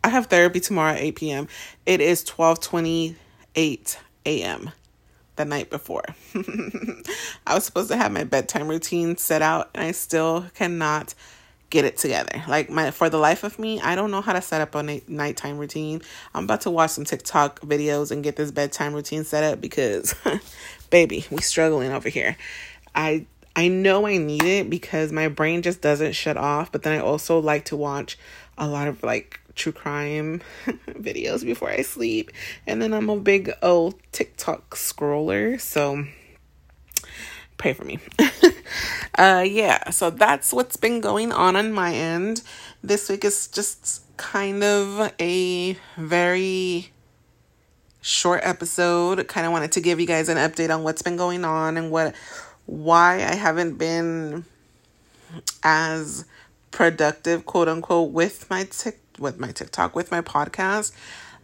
I 0.03 0.09
have 0.09 0.27
therapy 0.27 0.59
tomorrow 0.59 0.93
at 0.93 0.99
8 1.01 1.15
p.m. 1.15 1.47
It 1.85 1.99
is 1.99 2.23
12:28 2.23 3.97
a.m 4.25 4.71
the 5.39 5.45
night 5.45 5.69
before. 5.69 6.03
I 7.47 7.55
was 7.55 7.63
supposed 7.63 7.89
to 7.89 7.95
have 7.95 8.11
my 8.11 8.25
bedtime 8.25 8.67
routine 8.67 9.15
set 9.15 9.41
out 9.41 9.69
and 9.73 9.85
I 9.85 9.91
still 9.91 10.45
cannot 10.53 11.13
get 11.69 11.85
it 11.85 11.95
together. 11.95 12.43
Like 12.45 12.69
my 12.69 12.91
for 12.91 13.09
the 13.09 13.17
life 13.17 13.45
of 13.45 13.57
me, 13.57 13.79
I 13.79 13.95
don't 13.95 14.11
know 14.11 14.19
how 14.19 14.33
to 14.33 14.41
set 14.41 14.59
up 14.59 14.75
a 14.75 14.83
night- 14.83 15.07
nighttime 15.07 15.57
routine. 15.57 16.01
I'm 16.35 16.43
about 16.43 16.61
to 16.61 16.69
watch 16.69 16.91
some 16.91 17.05
TikTok 17.05 17.61
videos 17.61 18.11
and 18.11 18.21
get 18.21 18.35
this 18.35 18.51
bedtime 18.51 18.93
routine 18.93 19.23
set 19.23 19.45
up 19.45 19.61
because 19.61 20.13
baby, 20.89 21.25
we 21.31 21.37
struggling 21.37 21.93
over 21.93 22.09
here. 22.09 22.35
I 22.93 23.25
I 23.55 23.69
know 23.69 24.05
I 24.05 24.17
need 24.17 24.43
it 24.43 24.69
because 24.69 25.13
my 25.13 25.29
brain 25.29 25.61
just 25.61 25.79
doesn't 25.79 26.13
shut 26.13 26.35
off, 26.35 26.69
but 26.69 26.83
then 26.83 26.99
I 26.99 27.01
also 27.01 27.39
like 27.39 27.65
to 27.65 27.77
watch 27.77 28.17
a 28.57 28.67
lot 28.67 28.89
of 28.89 29.03
like 29.03 29.38
true 29.55 29.71
crime 29.71 30.41
videos 30.87 31.43
before 31.43 31.69
I 31.69 31.81
sleep. 31.81 32.31
And 32.67 32.81
then 32.81 32.93
I'm 32.93 33.09
a 33.09 33.17
big 33.17 33.51
old 33.61 33.95
TikTok 34.11 34.75
scroller, 34.75 35.59
so 35.59 36.05
pray 37.57 37.73
for 37.73 37.85
me. 37.85 37.99
uh 39.17 39.45
yeah, 39.47 39.89
so 39.89 40.09
that's 40.09 40.53
what's 40.53 40.77
been 40.77 41.01
going 41.01 41.31
on 41.31 41.55
on 41.55 41.71
my 41.71 41.93
end. 41.93 42.41
This 42.83 43.09
week 43.09 43.25
is 43.25 43.47
just 43.47 44.03
kind 44.17 44.63
of 44.63 45.13
a 45.19 45.77
very 45.97 46.91
short 48.01 48.41
episode. 48.43 49.27
Kind 49.27 49.45
of 49.45 49.51
wanted 49.51 49.71
to 49.73 49.81
give 49.81 49.99
you 49.99 50.05
guys 50.05 50.29
an 50.29 50.37
update 50.37 50.73
on 50.73 50.83
what's 50.83 51.01
been 51.01 51.17
going 51.17 51.45
on 51.45 51.77
and 51.77 51.91
what 51.91 52.15
why 52.65 53.15
I 53.15 53.35
haven't 53.35 53.77
been 53.77 54.45
as 55.63 56.25
productive, 56.71 57.45
quote 57.45 57.67
unquote, 57.67 58.11
with 58.11 58.49
my 58.49 58.65
tick 58.69 58.99
with 59.19 59.39
my 59.39 59.51
TikTok, 59.51 59.95
with 59.95 60.11
my 60.11 60.21
podcast. 60.21 60.91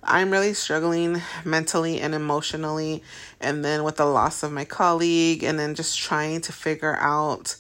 I'm 0.04 0.30
really 0.30 0.54
struggling 0.54 1.22
mentally 1.44 2.00
and 2.00 2.14
emotionally, 2.14 3.02
and 3.42 3.66
then 3.66 3.84
with 3.84 3.98
the 3.98 4.06
loss 4.06 4.44
of 4.44 4.52
my 4.52 4.66
colleague, 4.66 5.44
and 5.44 5.58
then 5.58 5.74
just 5.76 5.98
trying 5.98 6.42
to 6.42 6.54
figure 6.54 6.96
out 6.98 7.56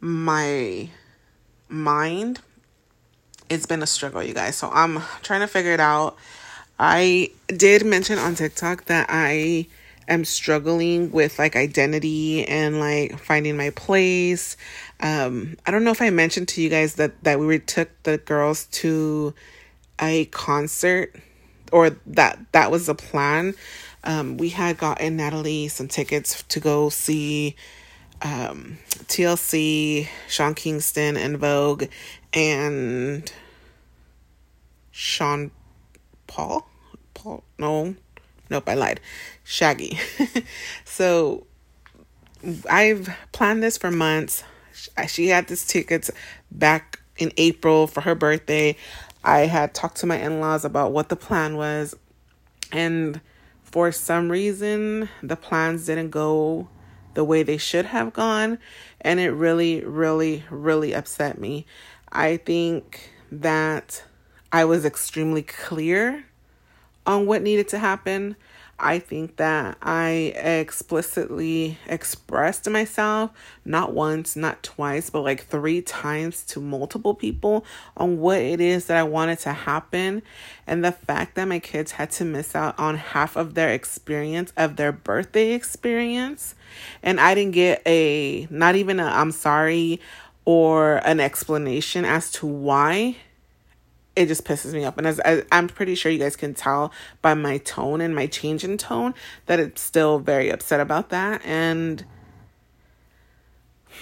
my 0.00 0.88
mind. 1.68 2.40
It's 3.50 3.66
been 3.66 3.82
a 3.82 3.86
struggle, 3.86 4.22
you 4.22 4.32
guys. 4.32 4.56
So 4.56 4.70
I'm 4.72 5.02
trying 5.22 5.40
to 5.40 5.46
figure 5.46 5.72
it 5.72 5.80
out. 5.80 6.16
I 6.78 7.30
did 7.48 7.84
mention 7.84 8.18
on 8.18 8.34
TikTok 8.34 8.86
that 8.86 9.06
I 9.08 9.66
am 10.08 10.24
struggling 10.24 11.10
with 11.10 11.38
like 11.38 11.56
identity 11.56 12.46
and 12.46 12.80
like 12.80 13.18
finding 13.18 13.56
my 13.56 13.70
place. 13.70 14.56
Um, 15.00 15.56
I 15.66 15.70
don't 15.70 15.84
know 15.84 15.90
if 15.90 16.02
I 16.02 16.10
mentioned 16.10 16.48
to 16.48 16.62
you 16.62 16.68
guys 16.68 16.94
that 16.94 17.22
that 17.24 17.38
we 17.38 17.58
took 17.58 17.90
the 18.02 18.18
girls 18.18 18.66
to 18.66 19.34
a 20.00 20.26
concert 20.26 21.14
or 21.72 21.90
that 22.06 22.38
that 22.52 22.70
was 22.70 22.86
the 22.86 22.94
plan. 22.94 23.54
Um, 24.04 24.36
we 24.36 24.50
had 24.50 24.76
gotten 24.78 25.16
Natalie 25.16 25.68
some 25.68 25.88
tickets 25.88 26.42
to 26.44 26.60
go 26.60 26.90
see 26.90 27.56
um, 28.22 28.78
TLC, 29.04 30.08
Sean 30.28 30.54
Kingston, 30.54 31.16
En 31.16 31.36
Vogue, 31.36 31.84
and 32.32 33.30
Sean 34.90 35.50
Paul. 36.26 36.68
Paul, 37.14 37.44
no, 37.58 37.94
nope, 38.54 38.68
I 38.68 38.74
lied. 38.74 39.00
Shaggy. 39.42 39.98
so 40.84 41.46
I've 42.70 43.08
planned 43.32 43.64
this 43.64 43.76
for 43.76 43.90
months. 43.90 44.44
She 45.08 45.26
had 45.26 45.48
this 45.48 45.66
tickets 45.66 46.10
back 46.52 47.00
in 47.18 47.32
April 47.36 47.88
for 47.88 48.00
her 48.02 48.14
birthday. 48.14 48.76
I 49.24 49.40
had 49.40 49.74
talked 49.74 49.96
to 49.98 50.06
my 50.06 50.18
in 50.18 50.38
laws 50.38 50.64
about 50.64 50.92
what 50.92 51.08
the 51.08 51.16
plan 51.16 51.56
was, 51.56 51.96
and 52.70 53.20
for 53.62 53.90
some 53.90 54.30
reason, 54.30 55.08
the 55.20 55.36
plans 55.36 55.86
didn't 55.86 56.10
go 56.10 56.68
the 57.14 57.24
way 57.24 57.42
they 57.42 57.56
should 57.56 57.86
have 57.86 58.12
gone, 58.12 58.58
and 59.00 59.18
it 59.18 59.30
really, 59.30 59.84
really, 59.84 60.44
really 60.48 60.94
upset 60.94 61.40
me. 61.40 61.66
I 62.12 62.36
think 62.36 63.10
that 63.32 64.04
I 64.52 64.64
was 64.64 64.84
extremely 64.84 65.42
clear 65.42 66.24
on 67.06 67.26
what 67.26 67.42
needed 67.42 67.68
to 67.68 67.78
happen. 67.78 68.36
I 68.78 68.98
think 68.98 69.36
that 69.36 69.78
I 69.82 70.34
explicitly 70.36 71.78
expressed 71.86 72.68
myself 72.68 73.30
not 73.64 73.92
once, 73.92 74.34
not 74.34 74.62
twice, 74.64 75.10
but 75.10 75.22
like 75.22 75.44
three 75.44 75.80
times 75.80 76.42
to 76.46 76.60
multiple 76.60 77.14
people 77.14 77.64
on 77.96 78.18
what 78.18 78.38
it 78.38 78.60
is 78.60 78.86
that 78.86 78.96
I 78.96 79.04
wanted 79.04 79.38
to 79.40 79.52
happen. 79.52 80.22
And 80.66 80.84
the 80.84 80.92
fact 80.92 81.36
that 81.36 81.46
my 81.46 81.60
kids 81.60 81.92
had 81.92 82.10
to 82.12 82.24
miss 82.24 82.56
out 82.56 82.76
on 82.78 82.96
half 82.96 83.36
of 83.36 83.54
their 83.54 83.72
experience, 83.72 84.52
of 84.56 84.76
their 84.76 84.92
birthday 84.92 85.52
experience, 85.52 86.56
and 87.02 87.20
I 87.20 87.34
didn't 87.34 87.54
get 87.54 87.80
a, 87.86 88.48
not 88.50 88.74
even 88.74 88.98
a 88.98 89.04
I'm 89.04 89.30
sorry 89.30 90.00
or 90.44 90.96
an 91.06 91.20
explanation 91.20 92.04
as 92.04 92.30
to 92.32 92.46
why 92.46 93.16
it 94.16 94.26
just 94.26 94.44
pisses 94.44 94.72
me 94.72 94.84
off. 94.84 94.96
And 94.98 95.06
as 95.06 95.20
I, 95.24 95.42
I'm 95.50 95.68
pretty 95.68 95.94
sure 95.94 96.10
you 96.10 96.18
guys 96.18 96.36
can 96.36 96.54
tell 96.54 96.92
by 97.22 97.34
my 97.34 97.58
tone 97.58 98.00
and 98.00 98.14
my 98.14 98.26
change 98.26 98.64
in 98.64 98.78
tone 98.78 99.14
that 99.46 99.58
it's 99.60 99.80
still 99.80 100.18
very 100.18 100.50
upset 100.50 100.80
about 100.80 101.10
that. 101.10 101.44
And 101.44 102.04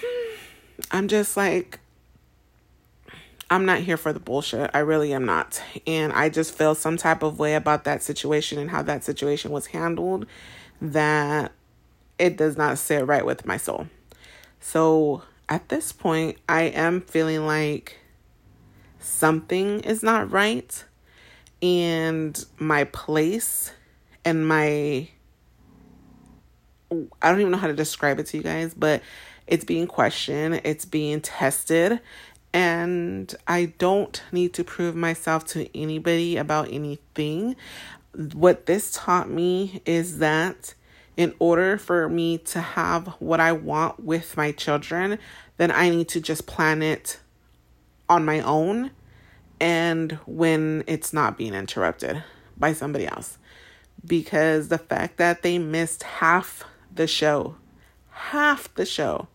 I'm 0.91 1.07
just 1.07 1.35
like, 1.35 1.79
I'm 3.49 3.65
not 3.65 3.81
here 3.81 3.97
for 3.97 4.13
the 4.13 4.19
bullshit. 4.19 4.71
I 4.73 4.79
really 4.79 5.13
am 5.13 5.25
not. 5.25 5.61
And 5.85 6.13
I 6.13 6.29
just 6.29 6.55
feel 6.55 6.75
some 6.75 6.97
type 6.97 7.23
of 7.23 7.39
way 7.39 7.55
about 7.55 7.83
that 7.83 8.01
situation 8.01 8.57
and 8.57 8.69
how 8.69 8.81
that 8.83 9.03
situation 9.03 9.51
was 9.51 9.67
handled 9.67 10.25
that 10.81 11.51
it 12.17 12.37
does 12.37 12.57
not 12.57 12.77
sit 12.77 13.05
right 13.05 13.25
with 13.25 13.45
my 13.45 13.57
soul. 13.57 13.87
So 14.59 15.23
at 15.49 15.69
this 15.69 15.91
point, 15.91 16.37
I 16.47 16.63
am 16.63 17.01
feeling 17.01 17.45
like 17.45 17.99
something 19.03 19.81
is 19.81 20.03
not 20.03 20.31
right 20.31 20.83
and 21.61 22.45
my 22.57 22.83
place 22.83 23.71
and 24.25 24.47
my 24.47 25.07
I 27.21 27.31
don't 27.31 27.39
even 27.39 27.51
know 27.51 27.57
how 27.57 27.67
to 27.67 27.73
describe 27.73 28.19
it 28.19 28.27
to 28.27 28.37
you 28.37 28.43
guys, 28.43 28.75
but 28.75 29.01
it's 29.47 29.65
being 29.65 29.87
questioned, 29.87 30.61
it's 30.63 30.85
being 30.85 31.21
tested, 31.21 31.99
and 32.53 33.33
I 33.47 33.73
don't 33.79 34.21
need 34.31 34.53
to 34.53 34.63
prove 34.63 34.95
myself 34.95 35.45
to 35.47 35.75
anybody 35.75 36.37
about 36.37 36.71
anything. 36.71 37.55
What 38.33 38.67
this 38.67 38.91
taught 38.91 39.27
me 39.27 39.81
is 39.87 40.19
that 40.19 40.75
in 41.17 41.33
order 41.39 41.79
for 41.79 42.07
me 42.09 42.37
to 42.39 42.61
have 42.61 43.07
what 43.19 43.39
I 43.39 43.53
want 43.53 44.03
with 44.03 44.37
my 44.37 44.51
children, 44.51 45.17
then 45.57 45.71
I 45.71 45.89
need 45.89 46.09
to 46.09 46.21
just 46.21 46.45
plan 46.45 46.83
it 46.83 47.19
on 48.13 48.25
my 48.25 48.39
own 48.41 48.91
and 49.59 50.13
when 50.25 50.83
it's 50.87 51.13
not 51.13 51.37
being 51.37 51.53
interrupted 51.53 52.23
by 52.57 52.73
somebody 52.73 53.07
else. 53.07 53.37
Because 54.05 54.67
the 54.67 54.77
fact 54.77 55.17
that 55.17 55.41
they 55.41 55.57
missed 55.57 56.03
half 56.03 56.63
the 56.93 57.07
show, 57.07 57.55
half 58.09 58.73
the 58.75 58.85
show, 58.85 59.27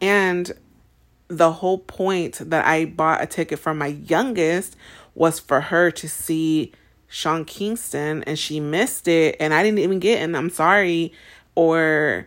and 0.00 0.52
the 1.28 1.52
whole 1.52 1.78
point 1.78 2.38
that 2.50 2.64
I 2.64 2.84
bought 2.84 3.22
a 3.22 3.26
ticket 3.26 3.58
for 3.58 3.74
my 3.74 3.88
youngest 3.88 4.76
was 5.14 5.38
for 5.38 5.60
her 5.60 5.90
to 5.90 6.08
see 6.08 6.72
Sean 7.08 7.44
Kingston 7.44 8.22
and 8.24 8.38
she 8.38 8.60
missed 8.60 9.08
it 9.08 9.36
and 9.40 9.54
I 9.54 9.62
didn't 9.62 9.78
even 9.78 9.98
get 9.98 10.20
and 10.20 10.36
I'm 10.36 10.50
sorry 10.50 11.12
or 11.54 12.26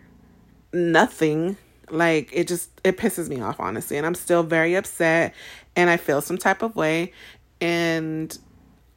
nothing 0.72 1.56
like 1.92 2.30
it 2.32 2.48
just 2.48 2.70
it 2.84 2.96
pisses 2.96 3.28
me 3.28 3.40
off 3.40 3.60
honestly 3.60 3.96
and 3.96 4.06
I'm 4.06 4.14
still 4.14 4.42
very 4.42 4.74
upset 4.74 5.34
and 5.76 5.90
I 5.90 5.96
feel 5.96 6.20
some 6.20 6.38
type 6.38 6.62
of 6.62 6.76
way 6.76 7.12
and 7.60 8.36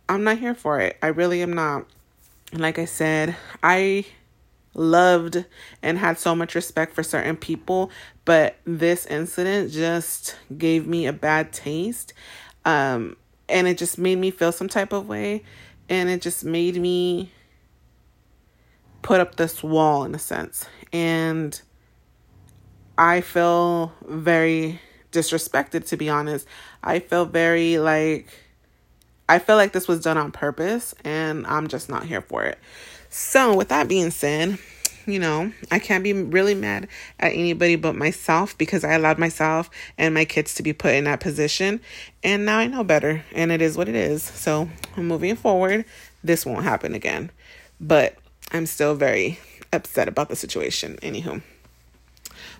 I'm 0.08 0.24
not 0.24 0.38
here 0.38 0.56
for 0.56 0.80
it. 0.80 0.98
I 1.02 1.08
really 1.08 1.42
am 1.42 1.54
not. 1.54 1.86
Like 2.52 2.78
I 2.78 2.86
said, 2.86 3.36
I 3.64 4.06
loved 4.76 5.46
and 5.82 5.98
had 5.98 6.20
so 6.20 6.36
much 6.36 6.56
respect 6.56 6.94
for 6.94 7.04
certain 7.04 7.36
people, 7.36 7.90
but 8.26 8.58
this 8.66 9.06
incident 9.06 9.72
just 9.72 10.38
gave 10.58 10.88
me 10.88 11.06
a 11.06 11.14
bad 11.14 11.52
taste. 11.52 12.14
Um 12.66 13.18
and 13.50 13.68
it 13.68 13.78
just 13.78 13.98
made 13.98 14.18
me 14.18 14.32
feel 14.32 14.52
some 14.52 14.70
type 14.70 14.94
of 14.94 15.08
way 15.08 15.44
and 15.90 16.10
it 16.10 16.22
just 16.22 16.46
made 16.46 16.76
me 16.76 17.32
put 19.02 19.20
up 19.20 19.36
this 19.36 19.62
wall 19.62 20.04
in 20.06 20.16
a 20.16 20.20
sense. 20.20 20.68
And 20.92 21.62
I 22.98 23.22
feel 23.22 23.92
very 24.08 24.80
disrespected 25.12 25.88
to 25.88 25.98
be 25.98 26.10
honest. 26.10 26.48
I 26.84 27.00
feel 27.00 27.26
very 27.26 27.78
like 27.78 28.28
I 29.30 29.40
feel 29.40 29.56
like 29.56 29.72
this 29.72 29.88
was 29.88 30.02
done 30.02 30.18
on 30.18 30.32
purpose 30.32 30.94
and 31.04 31.48
I'm 31.48 31.68
just 31.68 31.90
not 31.90 32.06
here 32.06 32.22
for 32.22 32.44
it. 32.44 32.60
So, 33.10 33.56
with 33.56 33.70
that 33.70 33.88
being 33.88 34.12
said, 34.12 34.58
you 35.06 35.20
know, 35.20 35.52
I 35.72 35.80
can't 35.80 36.04
be 36.04 36.14
really 36.14 36.56
mad 36.56 36.88
at 37.20 37.34
anybody 37.34 37.76
but 37.76 37.96
myself 37.96 38.58
because 38.58 38.84
I 38.84 38.94
allowed 38.94 39.20
myself 39.20 39.70
and 39.98 40.14
my 40.14 40.26
kids 40.26 40.56
to 40.56 40.64
be 40.64 40.74
put 40.74 40.96
in 40.96 41.06
that 41.06 41.20
position. 41.20 41.80
And 42.24 42.46
now 42.46 42.58
I 42.58 42.68
know 42.68 42.84
better 42.84 43.24
and 43.32 43.52
it 43.52 43.62
is 43.62 43.78
what 43.78 43.88
it 43.88 43.96
is. 43.96 44.24
So, 44.24 44.70
I'm 44.98 45.08
moving 45.08 45.36
forward, 45.36 45.86
this 46.24 46.46
won't 46.46 46.64
happen 46.64 46.94
again. 46.96 47.32
But 47.80 48.18
I'm 48.52 48.66
still 48.66 48.96
very 48.96 49.40
upset 49.72 50.08
about 50.08 50.30
the 50.30 50.36
situation. 50.36 50.98
Anywho, 51.02 51.42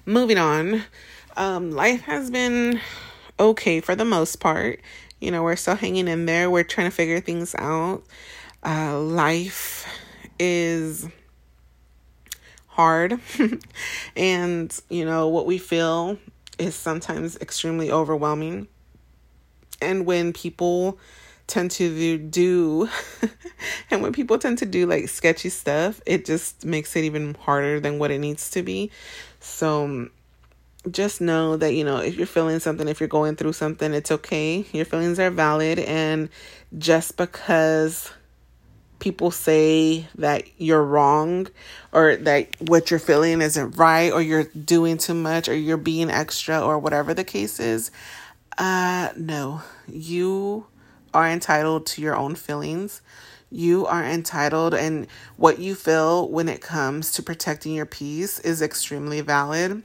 moving 0.06 0.38
on. 0.38 0.84
Um, 1.36 1.72
life 1.72 2.02
has 2.02 2.30
been 2.30 2.80
okay 3.40 3.82
for 3.82 3.96
the 3.96 4.06
most 4.06 4.38
part. 4.40 4.80
You 5.20 5.32
know, 5.32 5.44
we're 5.44 5.56
still 5.56 5.76
hanging 5.76 6.08
in 6.08 6.26
there. 6.26 6.50
We're 6.50 6.64
trying 6.64 6.90
to 6.90 6.96
figure 6.96 7.20
things 7.20 7.56
out. 7.58 8.04
Uh, 8.66 9.00
life 9.00 9.88
is 10.40 11.08
hard. 12.68 13.20
and, 14.16 14.80
you 14.90 15.06
know, 15.06 15.28
what 15.28 15.46
we 15.46 15.58
feel 15.58 16.18
is 16.60 16.76
sometimes 16.76 17.38
extremely 17.38 17.92
overwhelming. 17.92 18.68
And 19.82 20.06
when 20.06 20.34
people 20.34 20.98
tend 21.48 21.72
to 21.72 22.18
do 22.18 22.90
and 23.92 24.02
when 24.02 24.14
people 24.14 24.38
tend 24.38 24.58
to 24.60 24.66
do 24.66 24.86
like 24.86 25.10
sketchy 25.10 25.50
stuff, 25.50 26.02
it 26.06 26.26
just 26.26 26.66
makes 26.66 26.96
it 26.96 27.04
even 27.04 27.36
harder 27.36 27.80
than 27.80 28.00
what 28.00 28.12
it 28.12 28.20
needs 28.20 28.50
to 28.52 28.64
be. 28.64 28.92
So 29.40 30.10
just 30.92 31.22
know 31.22 31.56
that 31.56 31.74
you 31.74 31.84
know 31.84 31.98
if 31.98 32.18
you're 32.18 32.28
feeling 32.28 32.60
something 32.60 32.90
if 32.90 33.00
you're 33.00 33.08
going 33.08 33.38
through 33.38 33.54
something 33.54 33.94
it's 33.94 34.12
okay. 34.12 34.66
Your 34.72 34.86
feelings 34.86 35.20
are 35.20 35.30
valid. 35.30 35.80
And 35.80 36.30
just 36.78 37.18
because 37.18 38.12
people 39.00 39.32
say 39.32 40.08
that 40.16 40.44
you're 40.58 40.84
wrong 40.84 41.48
or 41.92 42.16
that 42.16 42.48
what 42.62 42.90
you're 42.90 43.00
feeling 43.00 43.42
isn't 43.42 43.78
right 43.78 44.14
or 44.14 44.22
you're 44.22 44.46
doing 44.46 44.98
too 44.98 45.14
much 45.14 45.50
or 45.50 45.56
you're 45.56 45.76
being 45.76 46.10
extra 46.10 46.62
or 46.62 46.80
whatever 46.80 47.14
the 47.14 47.24
case 47.24 47.60
is 47.60 47.92
uh 48.58 49.10
no. 49.18 49.62
You 49.88 50.68
are 51.14 51.30
entitled 51.30 51.86
to 51.86 52.02
your 52.02 52.16
own 52.16 52.36
feelings 52.36 53.02
you 53.50 53.86
are 53.86 54.04
entitled 54.04 54.74
and 54.74 55.06
what 55.38 55.60
you 55.60 55.76
feel 55.76 56.28
when 56.28 56.50
it 56.50 56.60
comes 56.60 57.12
to 57.12 57.22
protecting 57.22 57.74
your 57.74 57.86
peace 57.86 58.40
is 58.40 58.62
extremely 58.62 59.22
valid 59.22 59.84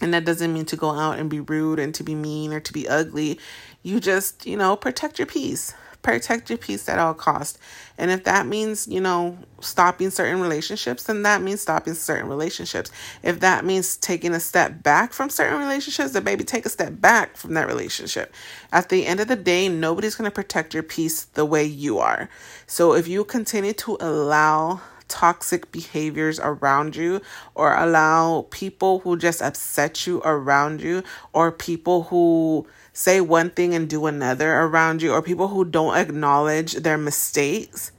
and 0.00 0.14
that 0.14 0.24
doesn't 0.24 0.52
mean 0.52 0.64
to 0.66 0.76
go 0.76 0.90
out 0.90 1.18
and 1.18 1.28
be 1.28 1.40
rude 1.40 1.78
and 1.78 1.94
to 1.94 2.02
be 2.04 2.14
mean 2.14 2.52
or 2.52 2.60
to 2.60 2.72
be 2.72 2.88
ugly. 2.88 3.38
You 3.82 3.98
just, 3.98 4.46
you 4.46 4.56
know, 4.56 4.76
protect 4.76 5.18
your 5.18 5.26
peace. 5.26 5.74
Protect 6.08 6.48
your 6.48 6.56
peace 6.56 6.88
at 6.88 6.98
all 6.98 7.12
costs. 7.12 7.58
And 7.98 8.10
if 8.10 8.24
that 8.24 8.46
means, 8.46 8.88
you 8.88 8.98
know, 8.98 9.36
stopping 9.60 10.08
certain 10.08 10.40
relationships, 10.40 11.02
then 11.02 11.20
that 11.24 11.42
means 11.42 11.60
stopping 11.60 11.92
certain 11.92 12.30
relationships. 12.30 12.90
If 13.22 13.40
that 13.40 13.66
means 13.66 13.98
taking 13.98 14.32
a 14.32 14.40
step 14.40 14.82
back 14.82 15.12
from 15.12 15.28
certain 15.28 15.58
relationships, 15.58 16.12
then 16.12 16.24
maybe 16.24 16.44
take 16.44 16.64
a 16.64 16.70
step 16.70 16.98
back 16.98 17.36
from 17.36 17.52
that 17.54 17.66
relationship. 17.66 18.32
At 18.72 18.88
the 18.88 19.04
end 19.04 19.20
of 19.20 19.28
the 19.28 19.36
day, 19.36 19.68
nobody's 19.68 20.14
going 20.14 20.30
to 20.30 20.34
protect 20.34 20.72
your 20.72 20.82
peace 20.82 21.24
the 21.24 21.44
way 21.44 21.64
you 21.64 21.98
are. 21.98 22.30
So 22.66 22.94
if 22.94 23.06
you 23.06 23.22
continue 23.22 23.74
to 23.74 23.98
allow 24.00 24.80
toxic 25.08 25.70
behaviors 25.72 26.40
around 26.40 26.96
you 26.96 27.20
or 27.54 27.74
allow 27.74 28.46
people 28.50 29.00
who 29.00 29.18
just 29.18 29.42
upset 29.42 30.06
you 30.06 30.22
around 30.24 30.80
you 30.80 31.02
or 31.34 31.52
people 31.52 32.04
who 32.04 32.66
say 32.98 33.20
one 33.20 33.48
thing 33.48 33.74
and 33.74 33.88
do 33.88 34.06
another 34.06 34.52
around 34.52 35.00
you 35.00 35.12
or 35.12 35.22
people 35.22 35.46
who 35.46 35.64
don't 35.64 35.96
acknowledge 35.96 36.72
their 36.72 36.98
mistakes 36.98 37.92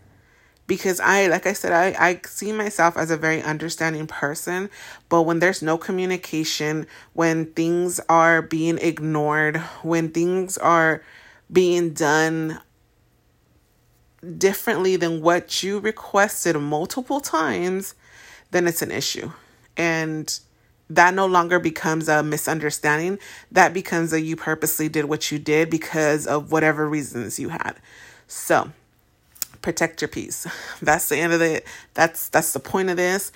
because 0.68 1.00
I, 1.00 1.28
like 1.28 1.48
I 1.48 1.54
said, 1.54 1.72
I, 1.72 1.96
I 2.10 2.20
see 2.26 2.52
myself 2.52 2.98
as 2.98 3.10
a 3.10 3.16
very 3.16 3.42
understanding 3.42 4.08
person. 4.08 4.70
But 5.08 5.22
when 5.22 5.40
there's 5.40 5.62
no 5.62 5.78
communication, 5.78 6.86
when 7.14 7.46
things 7.54 8.02
are 8.10 8.42
being 8.42 8.78
ignored, 8.78 9.56
when 9.84 10.10
things 10.10 10.58
are 10.58 11.02
being 11.50 11.94
done 11.94 12.60
differently 14.38 14.98
than 14.98 15.22
what 15.22 15.64
you 15.64 15.80
requested 15.80 16.58
multiple 16.58 17.22
times, 17.22 17.96
then 18.52 18.68
it's 18.68 18.82
an 18.82 18.92
issue. 18.92 19.32
And 19.78 20.38
that 20.90 21.14
no 21.14 21.26
longer 21.26 21.60
becomes 21.60 22.10
a 22.10 22.24
misunderstanding. 22.24 23.20
That 23.52 23.74
becomes 23.74 24.12
a 24.14 24.22
you 24.22 24.36
purposely 24.36 24.90
did 24.90 25.06
what 25.06 25.32
you 25.32 25.40
did 25.40 25.70
because 25.70 26.26
of 26.26 26.52
whatever 26.52 26.88
reasons 26.88 27.40
you 27.40 27.50
had. 27.50 27.76
So 28.28 28.72
protect 29.62 30.02
your 30.02 30.08
peace. 30.08 30.48
That's 30.82 31.10
the 31.10 31.18
end 31.18 31.34
of 31.34 31.42
it. 31.42 31.66
That's 31.94 32.30
that's 32.30 32.54
the 32.54 32.60
point 32.60 32.90
of 32.90 32.98
this. 32.98 33.32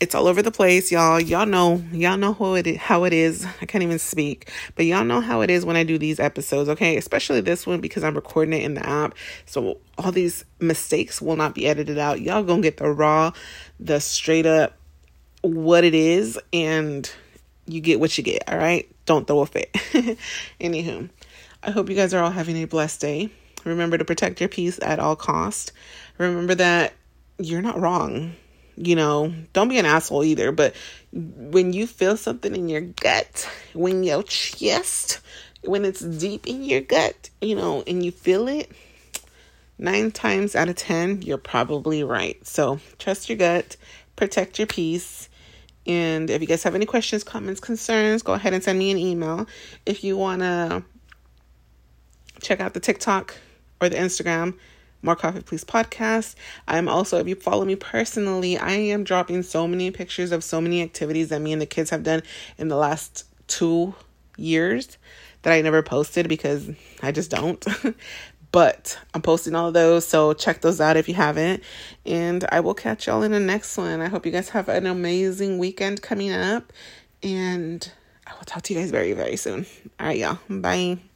It's 0.00 0.14
all 0.14 0.28
over 0.28 0.42
the 0.42 0.52
place, 0.52 0.92
y'all. 0.92 1.18
Y'all 1.18 1.44
know, 1.44 1.82
y'all 1.90 2.16
know 2.16 2.32
how 2.32 2.54
it 2.54 2.68
is, 2.68 2.76
how 2.76 3.02
it 3.02 3.12
is. 3.12 3.44
I 3.60 3.66
can't 3.66 3.82
even 3.82 3.98
speak, 3.98 4.48
but 4.76 4.86
y'all 4.86 5.04
know 5.04 5.20
how 5.20 5.40
it 5.40 5.50
is 5.50 5.64
when 5.64 5.74
I 5.74 5.82
do 5.82 5.98
these 5.98 6.20
episodes, 6.20 6.68
okay? 6.68 6.96
Especially 6.96 7.40
this 7.40 7.66
one 7.66 7.80
because 7.80 8.04
I'm 8.04 8.14
recording 8.14 8.54
it 8.54 8.62
in 8.62 8.74
the 8.74 8.88
app. 8.88 9.16
So 9.44 9.78
all 9.96 10.12
these 10.12 10.44
mistakes 10.60 11.20
will 11.20 11.34
not 11.34 11.52
be 11.52 11.66
edited 11.66 11.98
out. 11.98 12.20
Y'all 12.20 12.44
gonna 12.44 12.62
get 12.62 12.76
the 12.76 12.88
raw, 12.92 13.32
the 13.80 13.98
straight 13.98 14.46
up 14.46 14.77
what 15.42 15.84
it 15.84 15.94
is, 15.94 16.38
and 16.52 17.10
you 17.66 17.80
get 17.80 18.00
what 18.00 18.16
you 18.16 18.24
get, 18.24 18.44
all 18.48 18.58
right? 18.58 18.88
Don't 19.06 19.26
throw 19.26 19.40
a 19.40 19.46
fit. 19.46 19.72
Anywho, 20.60 21.08
I 21.62 21.70
hope 21.70 21.88
you 21.88 21.96
guys 21.96 22.14
are 22.14 22.22
all 22.22 22.30
having 22.30 22.56
a 22.56 22.66
blessed 22.66 23.00
day. 23.00 23.30
Remember 23.64 23.98
to 23.98 24.04
protect 24.04 24.40
your 24.40 24.48
peace 24.48 24.78
at 24.82 24.98
all 24.98 25.16
cost. 25.16 25.72
Remember 26.16 26.54
that 26.54 26.94
you're 27.38 27.62
not 27.62 27.80
wrong. 27.80 28.34
You 28.76 28.94
know, 28.94 29.34
don't 29.52 29.68
be 29.68 29.78
an 29.78 29.86
asshole 29.86 30.24
either, 30.24 30.52
but 30.52 30.74
when 31.12 31.72
you 31.72 31.86
feel 31.86 32.16
something 32.16 32.54
in 32.54 32.68
your 32.68 32.80
gut, 32.80 33.48
when 33.74 34.04
your 34.04 34.22
chest, 34.22 35.20
when 35.64 35.84
it's 35.84 36.00
deep 36.00 36.46
in 36.46 36.62
your 36.62 36.80
gut, 36.80 37.30
you 37.40 37.56
know, 37.56 37.82
and 37.86 38.04
you 38.04 38.12
feel 38.12 38.46
it, 38.46 38.70
nine 39.78 40.12
times 40.12 40.54
out 40.54 40.68
of 40.68 40.76
10, 40.76 41.22
you're 41.22 41.38
probably 41.38 42.04
right. 42.04 42.44
So 42.46 42.78
trust 42.98 43.28
your 43.28 43.38
gut, 43.38 43.76
protect 44.18 44.58
your 44.58 44.66
peace. 44.66 45.28
And 45.86 46.28
if 46.28 46.42
you 46.42 46.46
guys 46.46 46.62
have 46.64 46.74
any 46.74 46.84
questions, 46.84 47.24
comments, 47.24 47.60
concerns, 47.60 48.22
go 48.22 48.34
ahead 48.34 48.52
and 48.52 48.62
send 48.62 48.78
me 48.78 48.90
an 48.90 48.98
email. 48.98 49.46
If 49.86 50.04
you 50.04 50.18
want 50.18 50.42
to 50.42 50.84
check 52.42 52.60
out 52.60 52.74
the 52.74 52.80
TikTok 52.80 53.34
or 53.80 53.88
the 53.88 53.96
Instagram, 53.96 54.58
More 55.02 55.16
Coffee 55.16 55.40
Please 55.40 55.64
podcast. 55.64 56.34
I'm 56.66 56.88
also, 56.88 57.18
if 57.18 57.26
you 57.26 57.36
follow 57.36 57.64
me 57.64 57.76
personally, 57.76 58.58
I 58.58 58.72
am 58.72 59.04
dropping 59.04 59.42
so 59.44 59.66
many 59.66 59.90
pictures 59.90 60.32
of 60.32 60.44
so 60.44 60.60
many 60.60 60.82
activities 60.82 61.30
that 61.30 61.40
me 61.40 61.52
and 61.52 61.62
the 61.62 61.66
kids 61.66 61.90
have 61.90 62.02
done 62.02 62.22
in 62.58 62.68
the 62.68 62.76
last 62.76 63.24
two 63.46 63.94
years 64.36 64.98
that 65.42 65.52
I 65.52 65.62
never 65.62 65.82
posted 65.82 66.28
because 66.28 66.70
I 67.02 67.12
just 67.12 67.30
don't. 67.30 67.64
but 68.52 68.98
I'm 69.14 69.22
posting 69.22 69.54
all 69.54 69.72
those, 69.72 70.06
so 70.06 70.32
check 70.32 70.60
those 70.60 70.80
out 70.80 70.96
if 70.96 71.08
you 71.08 71.14
haven't. 71.14 71.62
And 72.06 72.44
I 72.50 72.60
will 72.60 72.74
catch 72.74 73.06
y'all 73.06 73.22
in 73.22 73.32
the 73.32 73.40
next 73.40 73.76
one. 73.76 74.00
I 74.00 74.08
hope 74.08 74.24
you 74.26 74.32
guys 74.32 74.50
have 74.50 74.68
an 74.68 74.86
amazing 74.86 75.58
weekend 75.58 76.02
coming 76.02 76.32
up, 76.32 76.72
and 77.22 77.90
I 78.26 78.32
will 78.34 78.44
talk 78.44 78.62
to 78.64 78.74
you 78.74 78.80
guys 78.80 78.90
very, 78.90 79.12
very 79.12 79.36
soon. 79.36 79.66
All 80.00 80.06
right, 80.06 80.18
y'all. 80.18 80.38
Bye. 80.48 81.07